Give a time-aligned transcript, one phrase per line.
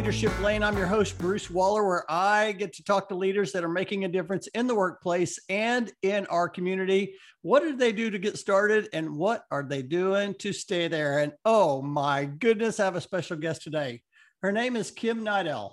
[0.00, 0.62] Leadership Lane.
[0.62, 4.06] I'm your host, Bruce Waller, where I get to talk to leaders that are making
[4.06, 7.16] a difference in the workplace and in our community.
[7.42, 11.18] What did they do to get started and what are they doing to stay there?
[11.18, 14.00] And oh my goodness, I have a special guest today.
[14.40, 15.72] Her name is Kim Nidell.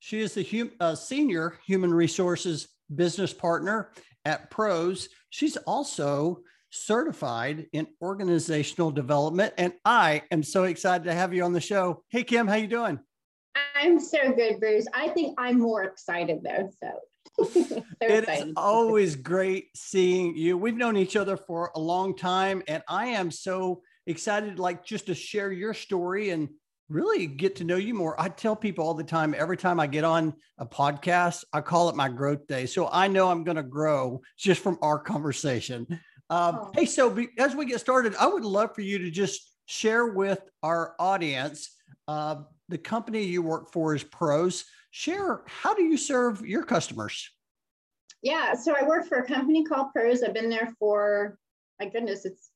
[0.00, 3.92] She is the hum- uh, senior human resources business partner
[4.24, 5.08] at Pros.
[5.30, 6.40] She's also
[6.70, 12.02] certified in organizational development and i am so excited to have you on the show
[12.10, 13.00] hey kim how you doing
[13.76, 19.16] i'm so good bruce i think i'm more excited though so, so it is always
[19.16, 23.82] great seeing you we've known each other for a long time and i am so
[24.06, 26.48] excited like just to share your story and
[26.88, 28.18] really get to know you more.
[28.20, 31.88] I tell people all the time, every time I get on a podcast, I call
[31.88, 32.66] it my growth day.
[32.66, 35.86] So I know I'm going to grow just from our conversation.
[36.30, 36.70] Um, oh.
[36.74, 40.06] Hey, so be, as we get started, I would love for you to just share
[40.06, 42.36] with our audience uh,
[42.68, 44.64] the company you work for is Pros.
[44.90, 47.30] Share how do you serve your customers?
[48.22, 50.22] Yeah, so I work for a company called Pros.
[50.22, 51.38] I've been there for,
[51.78, 52.50] my goodness, it's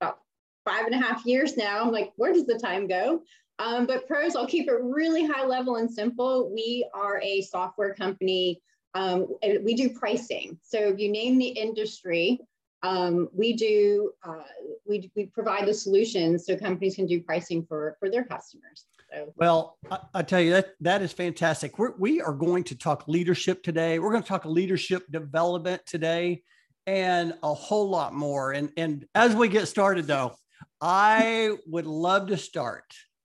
[0.00, 0.18] about
[0.64, 1.82] five and a half years now.
[1.82, 3.22] I'm like, where does the time go?
[3.58, 6.50] Um, but pros, I'll keep it really high level and simple.
[6.52, 8.60] We are a software company.
[8.94, 10.58] Um, we do pricing.
[10.62, 12.40] So if you name the industry,
[12.82, 14.42] um, we do uh,
[14.86, 18.86] we, we provide the solutions so companies can do pricing for for their customers.
[19.12, 19.32] So.
[19.36, 21.78] Well, I, I, tell you that that is fantastic.
[21.78, 23.98] We're, we are going to talk leadership today.
[23.98, 26.42] We're going to talk leadership development today,
[26.86, 28.52] and a whole lot more.
[28.52, 30.34] And and as we get started, though,
[30.80, 32.84] I would love to start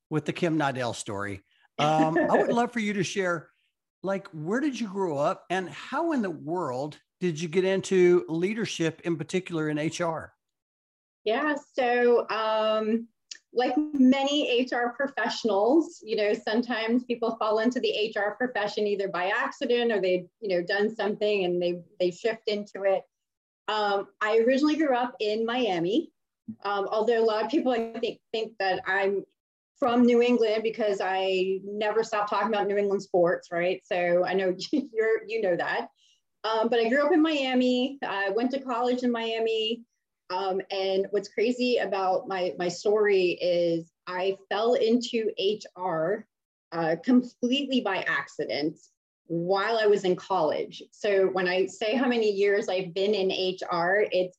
[0.10, 1.42] with the Kim Nidell story.
[1.80, 3.50] Um, I would love for you to share,
[4.04, 8.26] like, where did you grow up and how in the world did you get into
[8.28, 10.34] leadership in particular in HR?
[11.24, 13.08] Yeah, so um,
[13.54, 19.32] like many HR professionals, you know, sometimes people fall into the HR profession either by
[19.36, 23.04] accident or they've, you know, done something and they they shift into it.
[23.68, 26.12] Um, I originally grew up in Miami,
[26.64, 29.26] um, although a lot of people I think think that I'm
[29.80, 33.82] from New England because I never stop talking about New England sports, right?
[33.86, 35.88] So I know you're you know that.
[36.44, 37.98] Um, but I grew up in Miami.
[38.06, 39.82] I went to college in Miami.
[40.30, 46.26] Um, and what's crazy about my my story is I fell into HR
[46.72, 48.78] uh, completely by accident
[49.28, 50.84] while I was in college.
[50.92, 54.38] So when I say how many years I've been in HR, it's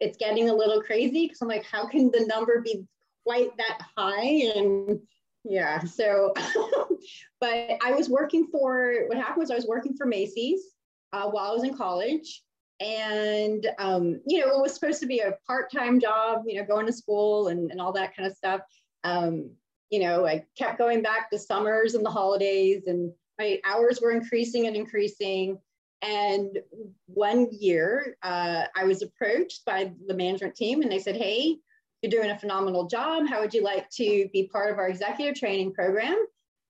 [0.00, 2.84] it's getting a little crazy because I'm like, how can the number be
[3.24, 5.00] quite that high and
[5.44, 6.32] yeah so
[7.40, 10.74] but i was working for what happened was i was working for macy's
[11.12, 12.42] uh, while i was in college
[12.80, 16.86] and um, you know it was supposed to be a part-time job you know going
[16.86, 18.60] to school and, and all that kind of stuff
[19.04, 19.50] um,
[19.90, 24.12] you know i kept going back to summers and the holidays and my hours were
[24.12, 25.58] increasing and increasing
[26.02, 26.58] and
[27.06, 31.58] one year uh, i was approached by the management team and they said hey
[32.02, 33.28] you're doing a phenomenal job.
[33.28, 36.16] How would you like to be part of our executive training program?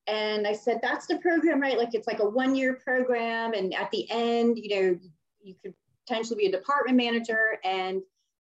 [0.06, 1.78] And I said, that's the program, right?
[1.78, 3.52] Like it's like a one year program.
[3.52, 4.98] And at the end, you know,
[5.42, 5.74] you could
[6.10, 7.58] potentially be a department manager.
[7.64, 8.02] And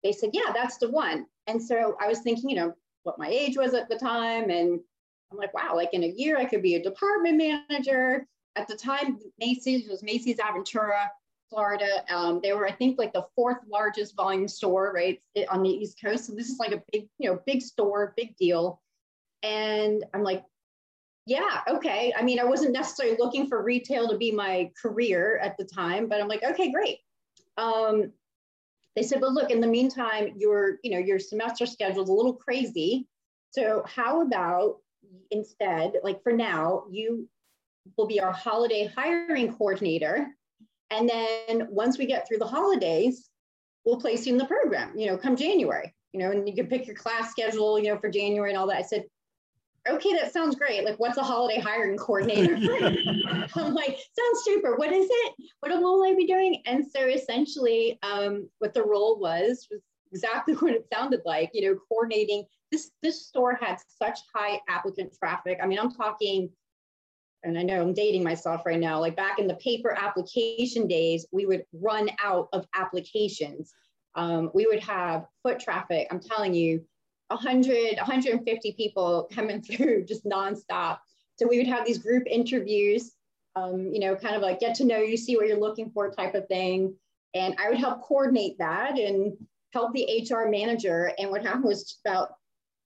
[0.03, 1.25] they said, yeah, that's the one.
[1.47, 4.50] And so I was thinking, you know, what my age was at the time.
[4.50, 4.80] And
[5.31, 8.25] I'm like, wow, like in a year, I could be a department manager.
[8.56, 11.08] At the time, Macy's was Macy's Aventura.
[11.50, 12.03] Florida.
[12.09, 15.22] Um, they were, I think, like the fourth largest volume store, right,
[15.52, 16.25] on the East Coast.
[16.25, 18.81] So this is like a big, you know, big store, big deal.
[19.44, 20.44] And I'm like,
[21.28, 22.12] yeah, okay.
[22.18, 26.09] I mean, I wasn't necessarily looking for retail to be my career at the time,
[26.09, 26.97] but I'm like, okay, great.
[27.58, 28.12] Um,
[28.96, 32.14] they said, but look, in the meantime, your, you know, your semester schedule is a
[32.14, 33.07] little crazy.
[33.51, 34.77] So how about
[35.31, 37.27] instead, like for now, you
[37.98, 40.36] will be our holiday hiring coordinator
[40.98, 43.30] and then once we get through the holidays,
[43.86, 46.68] we'll place you in the program, you know, come January, you know, and you can
[46.68, 48.77] pick your class schedule, you know, for January and all that.
[48.77, 49.06] I said,
[49.88, 50.85] okay, that sounds great.
[50.85, 52.56] Like, what's a holiday hiring coordinator?
[53.56, 54.75] I'm like, sounds super.
[54.75, 55.33] What is it?
[55.59, 56.62] What will I be doing?
[56.65, 59.81] And so essentially, um, what the role was was
[60.12, 61.51] exactly what it sounded like.
[61.53, 62.45] You know, coordinating.
[62.71, 65.59] This this store had such high applicant traffic.
[65.62, 66.50] I mean, I'm talking
[67.44, 71.25] and I know I'm dating myself right now, like back in the paper application days,
[71.31, 73.74] we would run out of applications.
[74.15, 76.86] Um, we would have foot traffic, I'm telling you,
[77.28, 81.00] 100, 150 people coming through just nonstop.
[81.38, 83.12] So we would have these group interviews,
[83.56, 86.10] um, you know, kind of like get to know you, see what you're looking for
[86.12, 86.96] type of thing.
[87.34, 89.34] And I would help coordinate that and
[89.74, 91.12] help the HR manager.
[91.18, 92.36] And what happened was about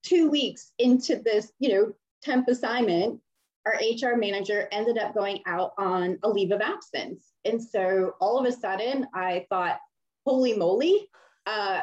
[0.03, 1.93] two weeks into this, you know,
[2.23, 3.19] temp assignment,
[3.65, 7.33] our HR manager ended up going out on a leave of absence.
[7.43, 9.79] And so all of a sudden, I thought,
[10.25, 11.09] holy moly,
[11.45, 11.81] uh,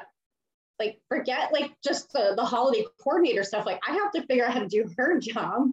[0.78, 3.66] like forget like just the, the holiday coordinator stuff.
[3.66, 5.68] Like I have to figure out how to do her job.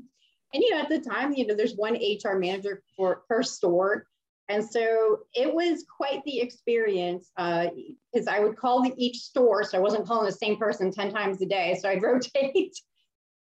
[0.54, 4.06] And you know, at the time, you know, there's one HR manager for per store.
[4.50, 9.64] And so it was quite the experience because uh, I would call the, each store.
[9.64, 11.78] So I wasn't calling the same person 10 times a day.
[11.82, 12.76] So I'd rotate.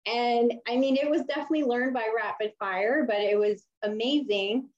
[0.05, 4.69] And I mean, it was definitely learned by rapid fire, but it was amazing.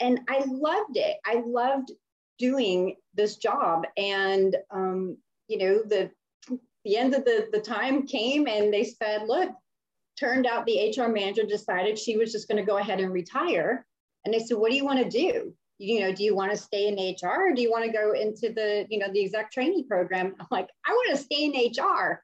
[0.00, 1.18] And I loved it.
[1.26, 1.92] I loved
[2.38, 3.84] doing this job.
[3.96, 6.10] And, um, you know, the,
[6.84, 9.50] the end of the, the time came and they said, look,
[10.18, 13.86] turned out the HR manager decided she was just going to go ahead and retire.
[14.24, 15.54] And they said, what do you want to do?
[15.78, 18.12] You know, do you want to stay in HR or do you want to go
[18.12, 20.34] into the, you know, the exec training program?
[20.40, 22.22] I'm like, I want to stay in HR.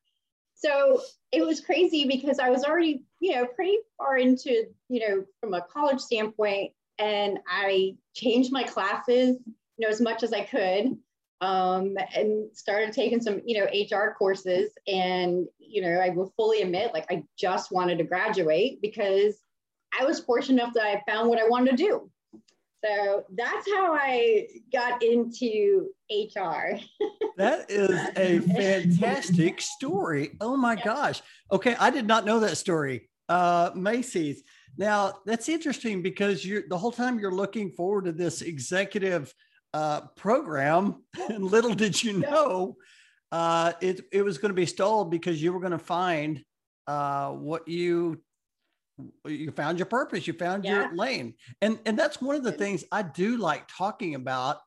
[0.54, 1.02] So
[1.32, 5.54] it was crazy because I was already, you know, pretty far into, you know, from
[5.54, 6.72] a college standpoint.
[6.98, 10.96] And I changed my classes, you know, as much as I could.
[11.42, 14.72] Um, and started taking some, you know, HR courses.
[14.86, 19.38] And, you know, I will fully admit, like, I just wanted to graduate because
[19.98, 22.10] I was fortunate enough that I found what I wanted to do.
[22.84, 26.80] So that's how I got into HR.
[27.36, 30.36] that is a fantastic story.
[30.40, 30.84] Oh my yeah.
[30.84, 31.22] gosh.
[31.52, 33.08] Okay, I did not know that story.
[33.28, 34.42] Uh, Macy's.
[34.76, 39.32] Now that's interesting because you're the whole time you're looking forward to this executive
[39.74, 42.76] uh, program, and little did you know,
[43.30, 46.42] uh, it it was going to be stalled because you were going to find
[46.86, 48.20] uh, what you
[49.26, 50.82] you found your purpose you found yeah.
[50.82, 51.34] your lane.
[51.60, 54.58] And and that's one of the things i do like talking about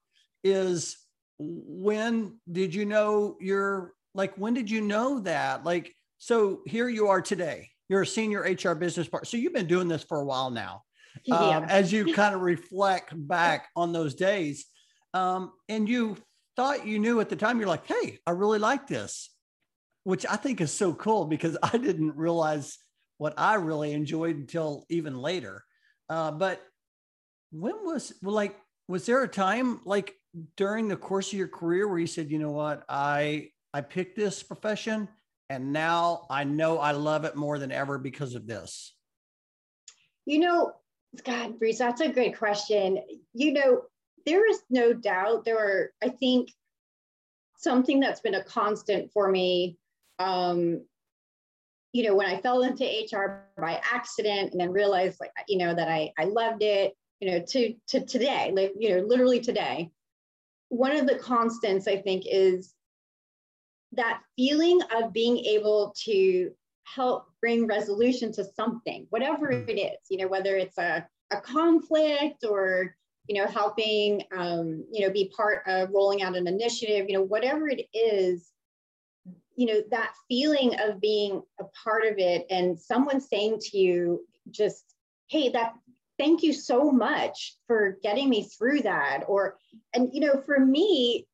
[0.44, 0.98] is
[1.38, 5.64] when did you know you're like when did you know that?
[5.64, 7.70] Like so here you are today.
[7.88, 10.82] You're a senior hr business partner so you've been doing this for a while now
[11.24, 11.36] yeah.
[11.36, 14.66] um, as you kind of reflect back on those days
[15.16, 16.16] um, and you
[16.56, 19.30] thought you knew at the time you're like hey i really like this
[20.04, 22.78] which i think is so cool because i didn't realize
[23.18, 25.64] what I really enjoyed until even later.
[26.10, 26.62] Uh, but
[27.52, 28.56] when was like
[28.88, 30.14] was there a time like
[30.58, 34.16] during the course of your career where you said, you know what, I I picked
[34.16, 35.08] this profession
[35.50, 38.96] and now I know I love it more than ever because of this?
[40.26, 40.74] You know,
[41.24, 43.00] God, Bruce, that's a great question.
[43.34, 43.82] You know,
[44.26, 46.52] there is no doubt there are, I think,
[47.58, 49.78] something that's been a constant for me
[50.20, 50.82] um,
[51.96, 55.74] you know, when I fell into HR by accident and then realized like, you know,
[55.74, 59.92] that I, I loved it, you know, to, to today, like, you know, literally today,
[60.68, 62.74] one of the constants I think is
[63.94, 66.52] that feeling of being able to
[66.84, 69.70] help bring resolution to something, whatever mm.
[69.70, 72.94] it is, you know, whether it's a, a conflict or,
[73.28, 77.24] you know, helping, um, you know, be part of rolling out an initiative, you know,
[77.24, 78.52] whatever it is,
[79.56, 84.26] you know that feeling of being a part of it and someone saying to you
[84.52, 84.96] just
[85.28, 85.74] hey that
[86.18, 89.58] thank you so much for getting me through that or
[89.94, 91.26] and you know for me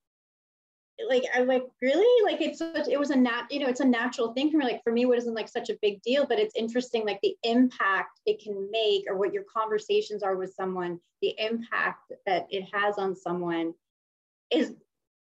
[1.07, 2.31] like i'm like really?
[2.31, 4.65] Like it's such, it was a nat you know it's a natural thing for me
[4.65, 7.35] like for me it wasn't like such a big deal but it's interesting like the
[7.43, 12.67] impact it can make or what your conversations are with someone the impact that it
[12.73, 13.73] has on someone
[14.51, 14.73] is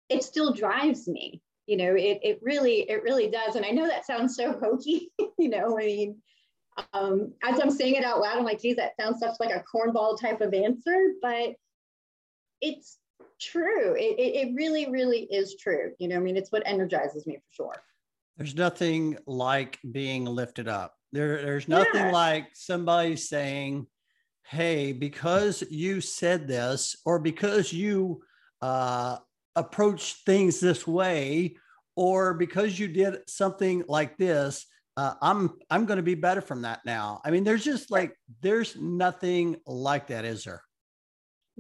[0.09, 3.57] it still drives me you know it, it really it really does.
[3.57, 6.17] And i know that sounds so hokey you know i mean
[6.93, 9.65] um, as i'm saying it out loud i'm like geez that sounds such like a
[9.73, 11.55] cornball type of answer but
[12.61, 12.99] it's
[13.41, 13.95] true.
[13.95, 15.93] It, it, it really really is true.
[15.99, 17.83] You know i mean it's what energizes me for sure.
[18.37, 20.95] There's nothing like being lifted up.
[21.13, 22.13] There, there's nothing yeah.
[22.13, 23.87] like somebody saying
[24.45, 28.23] hey because you said this or because you
[28.63, 29.17] uh,
[29.57, 31.57] approach things this way
[31.97, 34.67] or because you did something like this
[34.97, 37.21] uh, i'm i'm going to be better from that now.
[37.25, 40.63] I mean there's just like there's nothing like that is there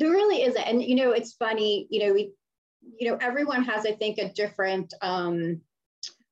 [0.00, 2.33] there really isn't and you know it's funny you know we
[2.99, 5.61] you know everyone has i think a different um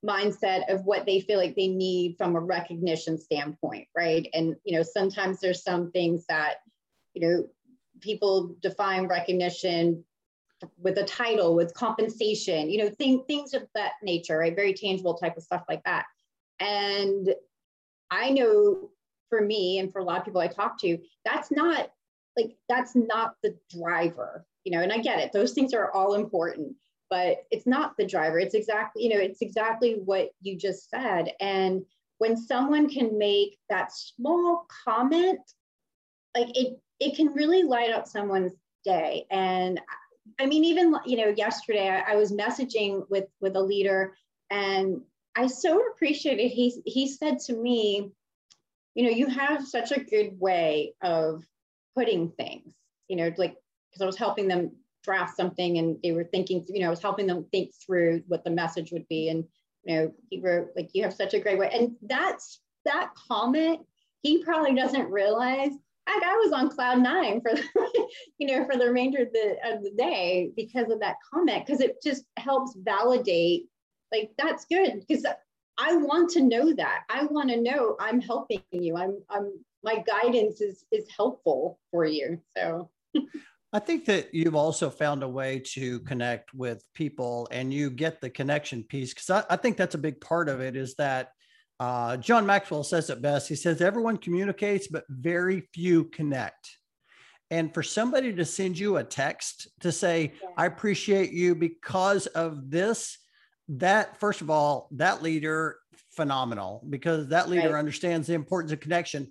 [0.05, 4.77] mindset of what they feel like they need from a recognition standpoint right and you
[4.77, 6.57] know sometimes there's some things that
[7.15, 7.45] you know
[8.01, 10.05] people define recognition
[10.79, 14.57] with a title, with compensation, you know, thing, things of that nature, right?
[14.57, 16.05] Very tangible type of stuff like that.
[16.61, 17.33] And
[18.11, 18.91] I know
[19.29, 21.91] for me and for a lot of people I talk to, that's not
[22.39, 25.33] like, that's not the driver, you know, and I get it.
[25.33, 26.75] Those things are all important,
[27.11, 28.39] but it's not the driver.
[28.39, 31.33] It's exactly, you know, it's exactly what you just said.
[31.41, 31.83] And
[32.19, 35.41] when someone can make that small comment
[36.37, 38.53] like it it can really light up someone's
[38.85, 39.81] day and
[40.39, 44.15] i mean even you know yesterday I, I was messaging with with a leader
[44.51, 45.01] and
[45.37, 48.11] i so appreciated he he said to me
[48.95, 51.45] you know you have such a good way of
[51.99, 52.75] putting things
[53.09, 53.57] you know like
[53.91, 54.71] because i was helping them
[55.03, 58.45] draft something and they were thinking you know i was helping them think through what
[58.45, 59.31] the message would be.
[59.31, 59.45] And
[59.85, 61.71] you know he wrote like you have such a great way.
[61.73, 63.81] And that's that comment
[64.23, 65.73] he probably doesn't realize
[66.07, 67.63] heck, I was on cloud nine for the,
[68.39, 71.81] you know for the remainder of the of the day because of that comment because
[71.81, 73.65] it just helps validate
[74.13, 75.25] like that's good because
[75.81, 77.05] I want to know that.
[77.09, 78.97] I want to know I'm helping you.
[78.97, 79.53] I'm I'm
[79.83, 82.91] my guidance is is helpful for you so.
[83.73, 88.21] I think that you've also found a way to connect with people and you get
[88.21, 91.33] the connection piece because I, I, think that's a big part of it is that
[91.79, 93.47] uh, John Maxwell says it best.
[93.47, 96.79] He says, everyone communicates, but very few connect.
[97.51, 100.49] And for somebody to send you a text to say, yeah.
[100.57, 103.19] I appreciate you because of this,
[103.69, 105.77] that, first of all, that leader,
[106.13, 107.79] phenomenal, because that leader right.
[107.79, 109.31] understands the importance of connection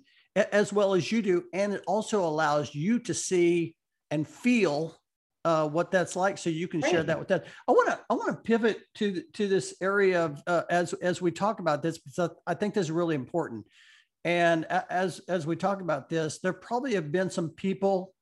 [0.52, 1.44] as well as you do.
[1.52, 3.74] And it also allows you to see
[4.10, 4.96] and feel
[5.44, 7.46] uh, what that's like, so you can share that with that.
[7.66, 11.22] I want to I want to pivot to to this area of uh, as as
[11.22, 13.64] we talk about this because I think this is really important.
[14.24, 18.12] And as as we talk about this, there probably have been some people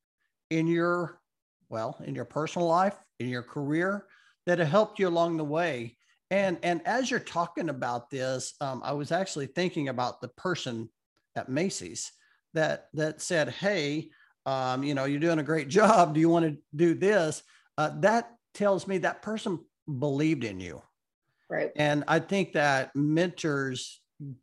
[0.50, 1.20] in your
[1.68, 4.06] well in your personal life, in your career,
[4.46, 5.96] that have helped you along the way.
[6.30, 10.90] And and as you're talking about this, um, I was actually thinking about the person
[11.36, 12.10] at Macy's
[12.54, 14.10] that that said, "Hey,
[14.46, 16.14] um, you know, you're doing a great job.
[16.14, 17.42] Do you want to do this?
[17.78, 19.60] Uh, that tells me that person
[19.98, 20.82] believed in you.
[21.48, 21.70] Right.
[21.76, 24.00] And I think that mentors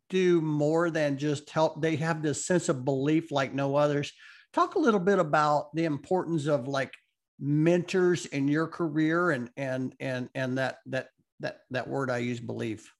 [0.08, 1.82] do more than just help.
[1.82, 4.12] They have this sense of belief like no others.
[4.52, 6.92] Talk a little bit about the importance of like
[7.40, 11.08] mentors in your career and and and and that that
[11.40, 12.92] that that word I use belief.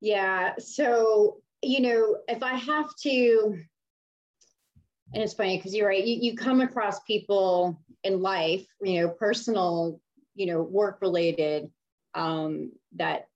[0.00, 0.54] Yeah.
[0.58, 3.58] So, you know, if I have to
[5.14, 9.08] and it's funny because you're right you, you come across people in life you know
[9.08, 10.00] personal
[10.34, 11.70] you know work related
[12.14, 13.26] um, that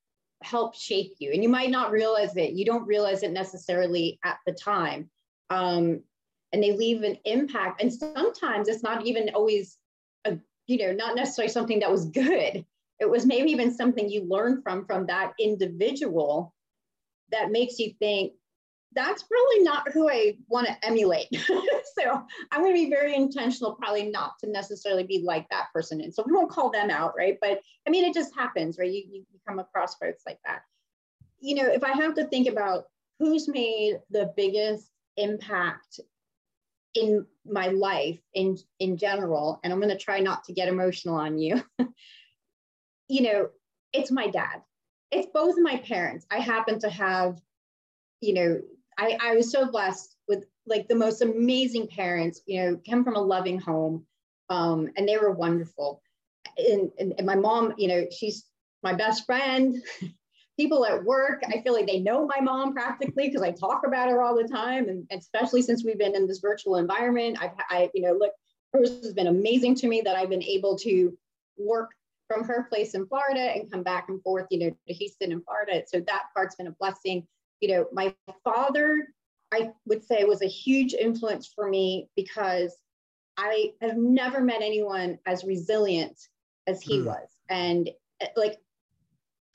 [0.43, 1.31] help shape you.
[1.33, 5.09] And you might not realize it you don't realize it necessarily at the time
[5.49, 6.01] um,
[6.53, 7.81] and they leave an impact.
[7.81, 9.77] And sometimes it's not even always
[10.25, 12.65] a you know not necessarily something that was good.
[12.99, 16.53] It was maybe even something you learned from from that individual
[17.31, 18.33] that makes you think
[18.93, 21.27] that's probably not who I want to emulate.
[21.31, 26.01] so I'm going to be very intentional, probably not to necessarily be like that person.
[26.01, 27.37] And so we won't call them out, right?
[27.39, 28.91] But I mean, it just happens, right?
[28.91, 30.61] You, you come across folks like that.
[31.39, 32.85] You know, if I have to think about
[33.19, 35.99] who's made the biggest impact
[36.95, 41.15] in my life in in general, and I'm going to try not to get emotional
[41.15, 41.61] on you.
[43.07, 43.49] you know,
[43.93, 44.61] it's my dad.
[45.11, 46.25] It's both my parents.
[46.31, 47.39] I happen to have
[48.21, 48.61] you know
[48.97, 53.15] I, I was so blessed with like the most amazing parents, you know, come from
[53.15, 54.05] a loving home.
[54.49, 56.01] Um, and they were wonderful.
[56.57, 58.45] And, and, and my mom, you know, she's
[58.83, 59.81] my best friend.
[60.57, 64.09] People at work, I feel like they know my mom practically because I talk about
[64.09, 64.89] her all the time.
[64.89, 68.31] And especially since we've been in this virtual environment, I've, I, you know, look,
[68.73, 71.15] hers has been amazing to me that I've been able to
[71.57, 71.91] work
[72.27, 75.43] from her place in Florida and come back and forth, you know, to Houston and
[75.43, 75.83] Florida.
[75.87, 77.25] So that part's been a blessing
[77.59, 79.07] you know, my father,
[79.51, 82.75] I would say, was a huge influence for me because
[83.37, 86.17] I have never met anyone as resilient
[86.65, 87.05] as he mm.
[87.05, 87.27] was.
[87.49, 87.89] And
[88.21, 88.57] eh, like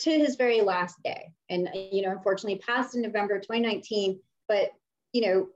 [0.00, 1.32] to his very last day.
[1.48, 4.70] And, you know, unfortunately passed in November 2019, but,
[5.12, 5.48] you know,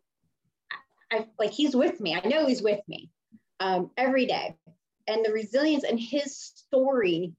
[1.11, 2.15] I like he's with me.
[2.15, 3.11] I know he's with me
[3.61, 4.57] um, every day.
[5.07, 7.33] And the resilience and his story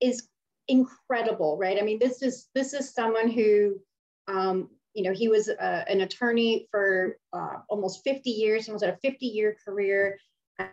[0.00, 0.28] is
[0.68, 1.78] incredible, right?
[1.78, 3.80] I mean, this is this is someone who
[4.28, 8.64] um, you know, he was uh, an attorney for uh, almost 50 years.
[8.64, 10.18] He was at a 50 year career.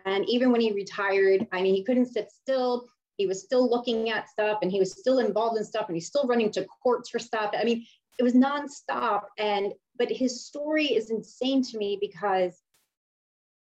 [0.06, 2.88] And even when he retired, I mean, he couldn't sit still.
[3.18, 6.06] He was still looking at stuff and he was still involved in stuff and he's
[6.06, 7.52] still running to courts for stuff.
[7.56, 7.84] I mean,
[8.18, 9.24] it was nonstop.
[9.38, 12.58] And, but his story is insane to me because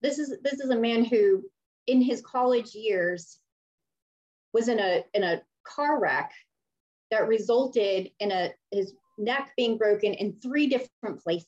[0.00, 1.42] this is, this is a man who
[1.86, 3.38] in his college years
[4.52, 6.32] was in a, in a car wreck
[7.10, 11.46] that resulted in a, his neck being broken in three different places.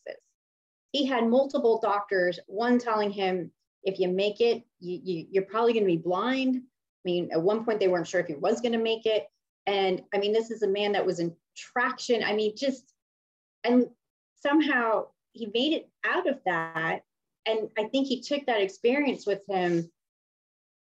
[0.93, 3.51] He had multiple doctors, one telling him,
[3.83, 6.57] if you make it, you, you, you're probably going to be blind.
[6.57, 6.61] I
[7.05, 9.27] mean, at one point, they weren't sure if he was going to make it.
[9.67, 12.23] And I mean, this is a man that was in traction.
[12.23, 12.93] I mean, just,
[13.65, 13.87] and
[14.41, 17.03] somehow he made it out of that.
[17.47, 19.91] and I think he took that experience with him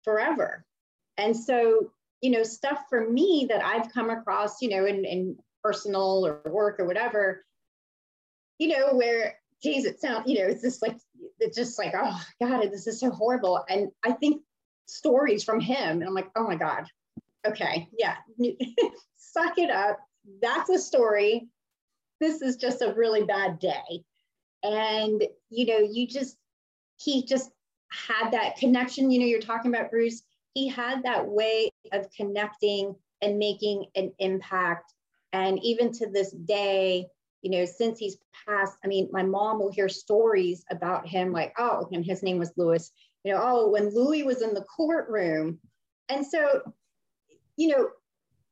[0.04, 0.64] forever.
[1.19, 5.37] And so, you know, stuff for me that I've come across, you know, in, in
[5.62, 7.45] personal or work or whatever,
[8.59, 10.97] you know, where, geez, it sounds, you know, it's just like,
[11.38, 13.64] it's just like, oh God, this is so horrible.
[13.69, 14.42] And I think
[14.87, 16.85] stories from him, and I'm like, oh my God,
[17.47, 18.16] okay, yeah,
[19.16, 19.99] suck it up.
[20.42, 21.49] That's a story.
[22.21, 24.04] This is just a really bad day.
[24.62, 26.37] And, you know, you just,
[26.97, 27.50] he just
[27.93, 29.11] had that connection.
[29.11, 30.23] You know, you're talking about Bruce,
[30.55, 34.93] he had that way of connecting and making an impact.
[35.33, 37.07] And even to this day,
[37.43, 41.55] you know, since he's passed, I mean, my mom will hear stories about him like,
[41.59, 42.93] oh, and his name was Lewis,
[43.25, 45.59] you know, oh, when Louis was in the courtroom.
[46.09, 46.63] And so,
[47.57, 47.91] you know,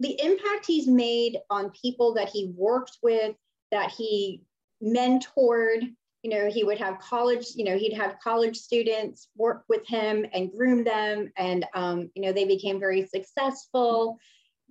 [0.00, 3.34] the impact he's made on people that he worked with,
[3.72, 4.42] that he
[4.82, 9.86] mentored, you know, he would have college, you know, he'd have college students work with
[9.86, 11.30] him and groom them.
[11.36, 14.18] And, um, you know, they became very successful,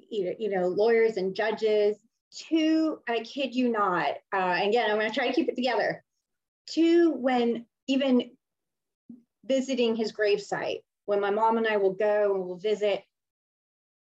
[0.10, 1.98] you, know, lawyers and judges.
[2.34, 6.04] Two, I kid you not, uh, again, I'm going to try to keep it together.
[6.68, 8.32] Two, when even
[9.46, 13.02] visiting his gravesite, when my mom and I will go and we'll visit,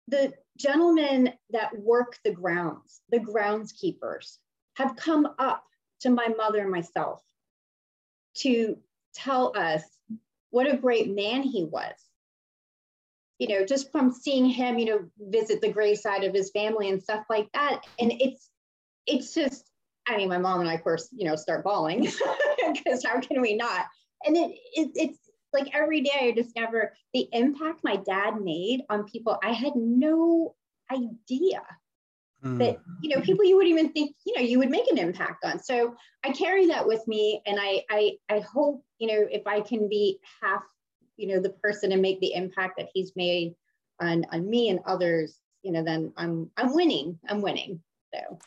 [0.07, 4.39] the gentlemen that work the grounds, the groundskeepers,
[4.77, 5.65] have come up
[6.03, 7.23] to my mother and myself
[8.35, 8.77] to
[9.15, 9.83] tell us
[10.51, 11.95] what a great man he was.
[13.39, 16.91] You know, just from seeing him, you know, visit the gray graveside of his family
[16.91, 17.81] and stuff like that.
[17.99, 18.49] And it's
[19.07, 19.69] it's just,
[20.07, 22.03] I mean, my mom and I, of course, you know, start bawling
[22.73, 23.87] because how can we not?
[24.25, 25.19] And it, it it's
[25.53, 30.55] like every day I discover the impact my dad made on people I had no
[30.91, 31.63] idea
[32.45, 32.59] mm.
[32.59, 35.45] that you know people you would even think you know you would make an impact
[35.45, 35.63] on.
[35.63, 39.61] So i carry that with me and i i i hope you know if i
[39.61, 40.63] can be half
[41.17, 43.55] you know the person and make the impact that he's made
[44.01, 47.19] on on me and others you know then i'm i'm winning.
[47.29, 47.81] I'm winning.
[48.15, 48.39] So.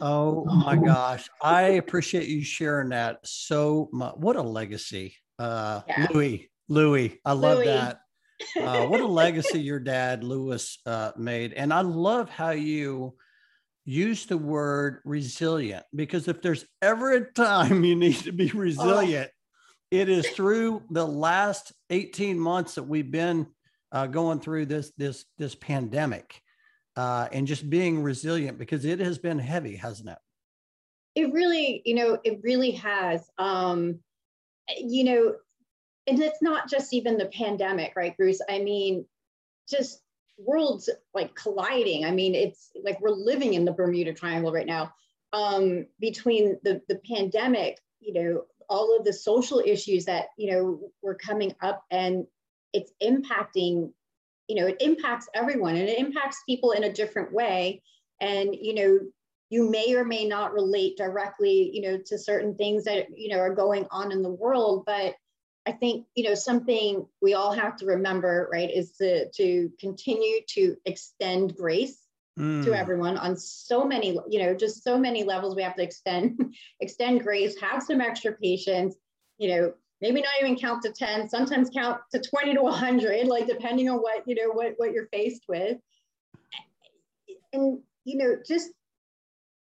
[0.00, 1.28] Oh my gosh.
[1.42, 5.16] I appreciate you sharing that so much what a legacy.
[5.38, 6.06] Uh yeah.
[6.10, 7.66] louis louis i love louis.
[7.66, 8.00] that.
[8.60, 11.52] Uh, what a legacy your dad lewis uh, made.
[11.52, 13.14] And i love how you
[13.84, 18.58] use the word resilient because if there's ever a time you need to be oh.
[18.58, 19.38] resilient, oh.
[19.90, 23.46] it is through the last 18 months that we've been
[23.92, 26.42] uh, going through this this this pandemic
[26.96, 30.18] uh, and just being resilient because it has been heavy, hasn't it?
[31.14, 33.28] It really, you know, it really has.
[33.38, 34.00] Um,
[34.78, 35.34] you know,
[36.06, 38.40] and it's not just even the pandemic, right, Bruce?
[38.48, 39.06] I mean,
[39.68, 40.00] just
[40.38, 42.04] worlds like colliding.
[42.04, 44.92] I mean, it's like we're living in the Bermuda Triangle right now.
[45.32, 50.80] Um, between the the pandemic, you know, all of the social issues that you know
[51.02, 52.26] were coming up, and
[52.72, 53.92] it's impacting.
[54.48, 57.82] You know, it impacts everyone, and it impacts people in a different way.
[58.20, 58.98] And you know,
[59.50, 63.38] you may or may not relate directly, you know, to certain things that you know
[63.38, 65.14] are going on in the world, but
[65.66, 70.40] I think you know something we all have to remember, right, is to to continue
[70.48, 72.04] to extend grace
[72.38, 72.64] mm.
[72.64, 75.56] to everyone on so many, you know, just so many levels.
[75.56, 78.96] We have to extend extend grace, have some extra patience,
[79.38, 83.46] you know, maybe not even count to 10, sometimes count to 20 to 100, like
[83.46, 85.78] depending on what, you know, what what you're faced with.
[87.52, 88.70] And you know, just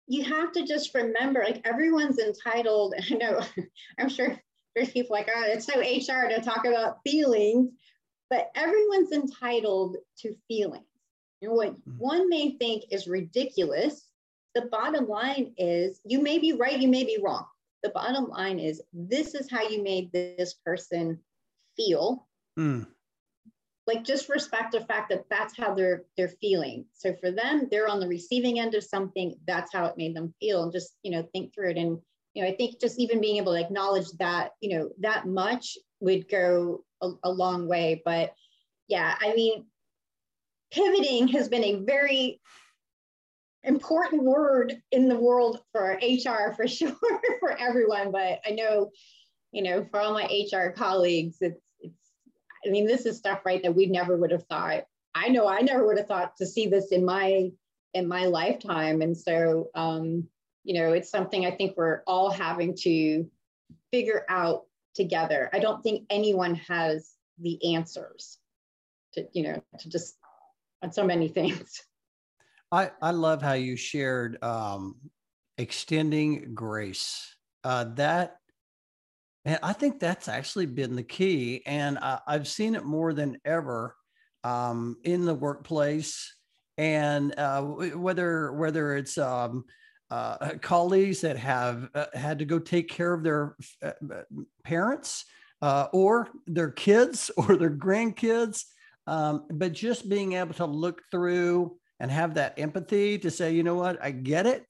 [0.08, 2.96] you have to just remember like everyone's entitled.
[3.12, 3.42] I know,
[4.00, 4.36] I'm sure
[4.76, 7.72] people like, oh, it's so HR to talk about feelings,
[8.30, 10.86] but everyone's entitled to feelings.
[11.42, 11.98] You know what mm-hmm.
[11.98, 14.08] one may think is ridiculous.
[14.54, 17.46] The bottom line is you may be right, you may be wrong.
[17.84, 21.20] The bottom line is this is how you made this person
[21.76, 22.28] feel.
[22.60, 22.86] Mm.
[23.88, 26.86] Like just respect the fact that that's how they're they're feeling.
[26.94, 29.36] So for them, they're on the receiving end of something.
[29.48, 32.00] That's how it made them feel, and just you know think through it and
[32.34, 35.78] you know, I think just even being able to acknowledge that, you know, that much
[36.00, 38.02] would go a, a long way.
[38.06, 38.34] But
[38.88, 39.66] yeah, I mean,
[40.72, 42.40] pivoting has been a very
[43.64, 46.96] important word in the world for HR for sure
[47.40, 48.12] for everyone.
[48.12, 48.92] But I know,
[49.52, 51.94] you know, for all my HR colleagues, it's it's
[52.66, 54.84] I mean, this is stuff right that we never would have thought.
[55.14, 57.52] I know I never would have thought to see this in my
[57.94, 59.02] in my lifetime.
[59.02, 60.28] And so um,
[60.64, 63.26] you know, it's something I think we're all having to
[63.92, 65.50] figure out together.
[65.54, 68.38] I don't think anyone has the answers
[69.14, 70.18] to, you know, to just
[70.84, 71.82] on so many things.
[72.72, 74.96] I, I love how you shared um,
[75.58, 77.36] extending grace.
[77.64, 78.38] Uh, that
[79.46, 81.64] And I think that's actually been the key.
[81.66, 83.96] And I, have seen it more than ever
[84.44, 86.36] um, in the workplace.
[86.78, 89.66] And uh, whether whether it's um,
[90.12, 93.92] uh, colleagues that have uh, had to go take care of their uh,
[94.64, 95.26] parents
[95.62, 98.66] uh, or their kids or their grandkids,
[99.08, 103.64] um, but just being able to look through and have that empathy to say, you
[103.64, 104.66] know what, I get it.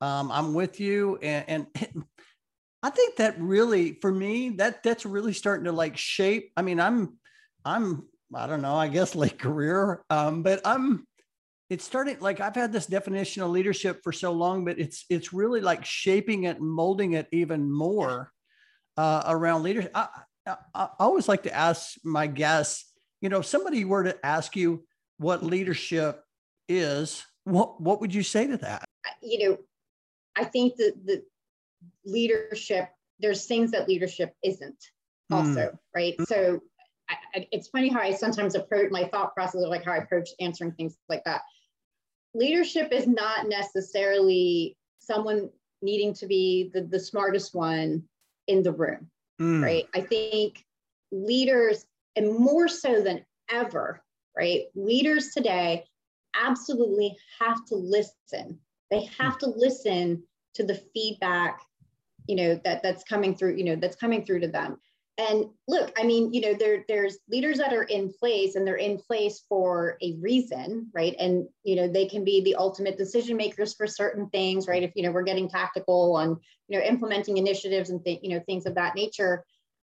[0.00, 1.18] Um, I'm with you.
[1.22, 2.04] And, and
[2.82, 6.52] I think that really, for me, that that's really starting to like shape.
[6.56, 7.18] I mean, I'm,
[7.64, 11.06] I'm, I don't know, I guess late career, um, but I'm,
[11.68, 15.32] it's starting like I've had this definition of leadership for so long, but it's it's
[15.32, 18.30] really like shaping it and molding it even more
[18.96, 19.90] uh, around leadership.
[19.94, 20.08] I,
[20.46, 24.54] I, I always like to ask my guests, you know, if somebody were to ask
[24.54, 24.84] you
[25.18, 26.22] what leadership
[26.68, 28.84] is, what what would you say to that?
[29.20, 29.58] You know,
[30.36, 31.22] I think that the
[32.04, 34.84] leadership, there's things that leadership isn't
[35.32, 35.78] also, mm.
[35.94, 36.14] right?
[36.26, 36.60] So
[37.08, 40.30] I, it's funny how I sometimes approach my thought process of like how I approach
[40.40, 41.42] answering things like that.
[42.36, 45.48] Leadership is not necessarily someone
[45.80, 48.02] needing to be the, the smartest one
[48.46, 49.08] in the room,
[49.40, 49.62] mm.
[49.62, 49.88] right?
[49.94, 50.64] I think
[51.10, 54.02] leaders, and more so than ever,
[54.36, 54.64] right?
[54.74, 55.84] Leaders today
[56.40, 58.58] absolutely have to listen.
[58.90, 59.38] They have mm.
[59.40, 60.22] to listen
[60.54, 61.60] to the feedback,
[62.26, 64.78] you know, that that's coming through, you know, that's coming through to them.
[65.18, 68.76] And look, I mean, you know, there there's leaders that are in place and they're
[68.76, 71.16] in place for a reason, right?
[71.18, 74.82] And you know, they can be the ultimate decision makers for certain things, right?
[74.82, 78.42] If you know we're getting tactical on you know implementing initiatives and th- you know
[78.44, 79.44] things of that nature.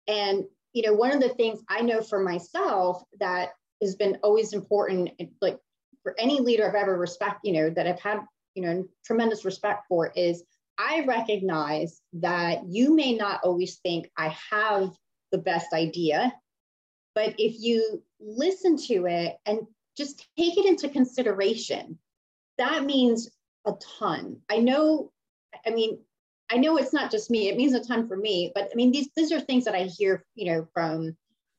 [0.10, 4.52] And you know, one of the things I know for myself that has been always
[4.52, 5.58] important, like
[6.02, 8.20] for any leader I've ever respect, you know, that I've had
[8.56, 10.44] you know tremendous respect for is
[10.78, 14.92] I recognize that you may not always think I have
[15.34, 16.32] the best idea.
[17.16, 19.68] But if you listen to it and
[19.98, 22.00] just take it into consideration,
[22.58, 23.30] that means
[23.66, 24.38] a ton.
[24.50, 25.12] I know,
[25.66, 26.00] I mean,
[26.52, 28.92] I know it's not just me, it means a ton for me, but I mean,
[28.92, 31.18] these, these are things that I hear, you know, from,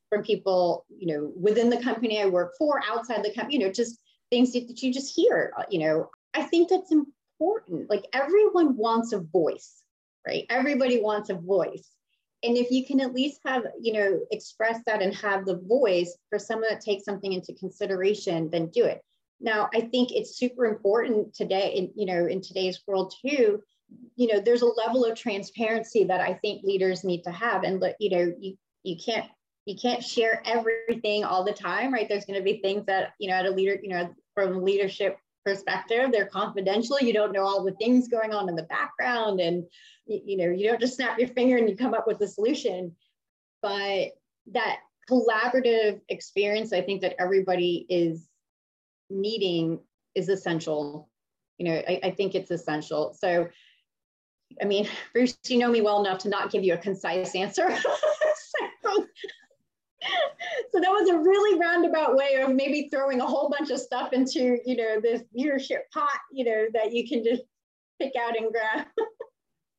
[0.09, 3.71] from people, you know, within the company I work for, outside the company, you know,
[3.71, 7.89] just things that you just hear, uh, you know, I think that's important.
[7.89, 9.83] Like everyone wants a voice,
[10.25, 10.45] right?
[10.49, 11.94] Everybody wants a voice
[12.43, 16.17] and if you can at least have you know express that and have the voice
[16.29, 19.01] for someone that takes something into consideration then do it.
[19.39, 23.61] Now i think it's super important today in you know in today's world too
[24.15, 27.63] you know there's a level of transparency that i think leaders need to have.
[27.63, 29.29] And you know you you can't
[29.65, 32.07] you can't share everything all the time right?
[32.07, 35.17] There's going to be things that you know at a leader you know from leadership
[35.45, 36.11] perspective.
[36.11, 36.99] They're confidential.
[36.99, 39.63] You don't know all the things going on in the background and
[40.07, 42.95] you know you don't just snap your finger and you come up with a solution.
[43.61, 44.11] But
[44.51, 44.79] that
[45.09, 48.27] collaborative experience i think that everybody is
[49.09, 49.79] needing
[50.15, 51.09] is essential.
[51.57, 53.15] You know I, I, think it's essential.
[53.19, 53.47] So
[54.61, 57.67] i mean bruce you know me well enough to not give you a concise answer
[60.71, 64.13] so that was a really roundabout way of maybe throwing a whole bunch of stuff
[64.13, 67.43] into you know this leadership pot you know that you can just
[67.99, 68.85] pick out and grab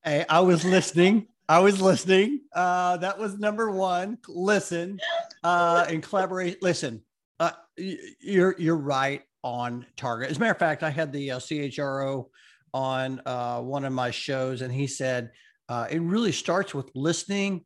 [0.07, 1.27] Hey, I was listening.
[1.49, 2.43] I was listening.
[2.55, 4.19] Uh, that was number one.
[4.29, 5.01] Listen
[5.43, 6.63] uh, and collaborate.
[6.63, 7.03] Listen,
[7.41, 10.31] uh, you're you're right on target.
[10.31, 12.27] As a matter of fact, I had the uh, CHRO
[12.73, 15.33] on uh, one of my shows, and he said
[15.69, 17.65] uh, it really starts with listening,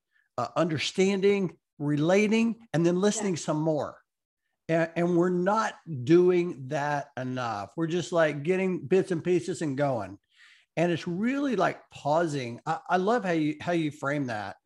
[0.56, 3.40] understanding, relating, and then listening yeah.
[3.40, 3.96] some more.
[4.68, 7.70] And, and we're not doing that enough.
[7.76, 10.18] We're just like getting bits and pieces and going
[10.76, 12.60] and it's really like pausing.
[12.64, 14.56] I, I love how you how you frame that.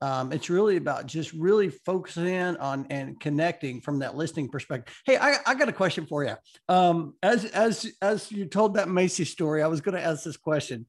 [0.00, 4.94] Um, it's really about just really focusing in on and connecting from that listening perspective.
[5.06, 6.34] Hey, I, I got a question for you.
[6.68, 10.36] Um, as as as you told that Macy story, I was going to ask this
[10.36, 10.86] question: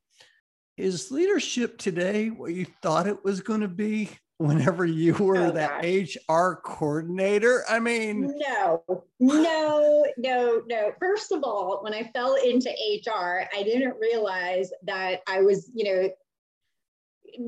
[0.77, 4.09] Is leadership today what you thought it was going to be?
[4.43, 6.17] Whenever you were oh, that gosh.
[6.27, 7.63] HR coordinator?
[7.69, 8.83] I mean, no,
[9.19, 10.91] no, no, no.
[10.99, 15.85] First of all, when I fell into HR, I didn't realize that I was, you
[15.85, 16.09] know,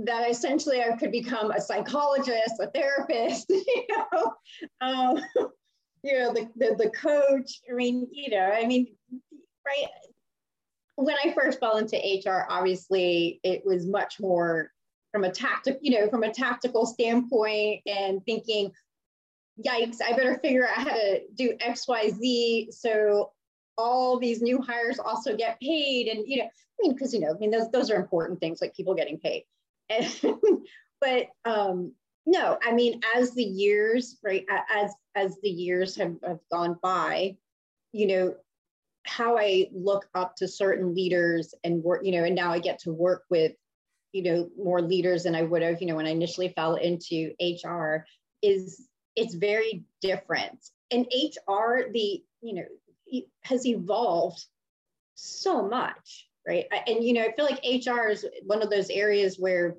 [0.05, 4.33] that essentially I could become a psychologist, a therapist, you know,
[4.81, 5.21] um,
[6.01, 7.59] you know, the, the, the coach.
[7.69, 8.87] I mean, you know, I mean,
[9.65, 9.87] right.
[10.95, 14.71] When I first fell into HR, obviously it was much more
[15.15, 18.69] from a tactic, you know, from a tactical standpoint and thinking,
[19.65, 22.67] yikes, I better figure out how to do X, Y, Z.
[22.71, 23.31] So
[23.77, 26.09] all these new hires also get paid.
[26.09, 28.59] And, you know, I mean, because, you know, I mean, those, those are important things
[28.59, 29.45] like people getting paid.
[29.89, 30.13] And
[30.99, 31.93] but um,
[32.25, 37.37] no, I mean, as the years, right, as as the years have, have gone by,
[37.93, 38.35] you know,
[39.05, 42.79] how I look up to certain leaders and work, you know, and now I get
[42.79, 43.53] to work with,
[44.15, 47.33] you know, more leaders than I would have, you know, when I initially fell into
[47.41, 48.05] HR
[48.41, 50.57] is it's very different.
[50.89, 54.41] And HR, the, you know, has evolved
[55.15, 56.63] so much, right?
[56.87, 59.75] And, you know, I feel like HR is one of those areas where,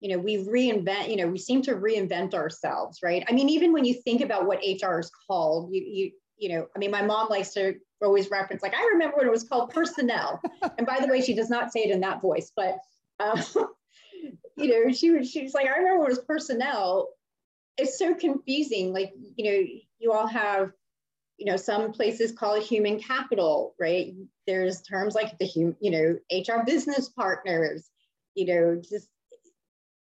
[0.00, 3.24] you know, we reinvent, you know, we seem to reinvent ourselves, right?
[3.30, 6.66] I mean, even when you think about what HR is called, you, you, you know,
[6.76, 9.70] I mean, my mom likes to always reference, like, I remember when it was called
[9.70, 10.38] personnel.
[10.76, 12.76] and by the way, she does not say it in that voice, but,
[13.20, 13.42] um,
[14.56, 17.08] you know, she was, she was like, I remember it was personnel.
[17.76, 18.92] It's so confusing.
[18.92, 19.66] Like, you know,
[19.98, 20.72] you all have,
[21.38, 24.12] you know, some places call it human capital, right?
[24.46, 27.88] There's terms like the, hum, you know, HR business partners,
[28.34, 29.08] you know, just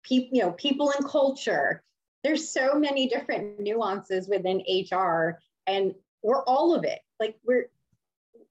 [0.05, 1.83] people, you know, people and culture.
[2.23, 7.01] There's so many different nuances within HR and we're all of it.
[7.21, 7.67] Like we're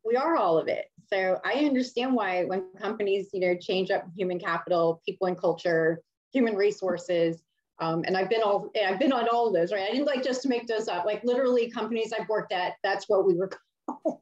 [0.05, 0.85] we are all of it.
[1.11, 6.01] So I understand why when companies, you know, change up human capital, people and culture,
[6.31, 7.43] human resources,
[7.79, 9.83] um, and I've been all I've been on all of those, right?
[9.83, 11.05] I didn't like just to make those up.
[11.05, 13.49] Like literally, companies I've worked at, that's what we were
[13.87, 14.21] called.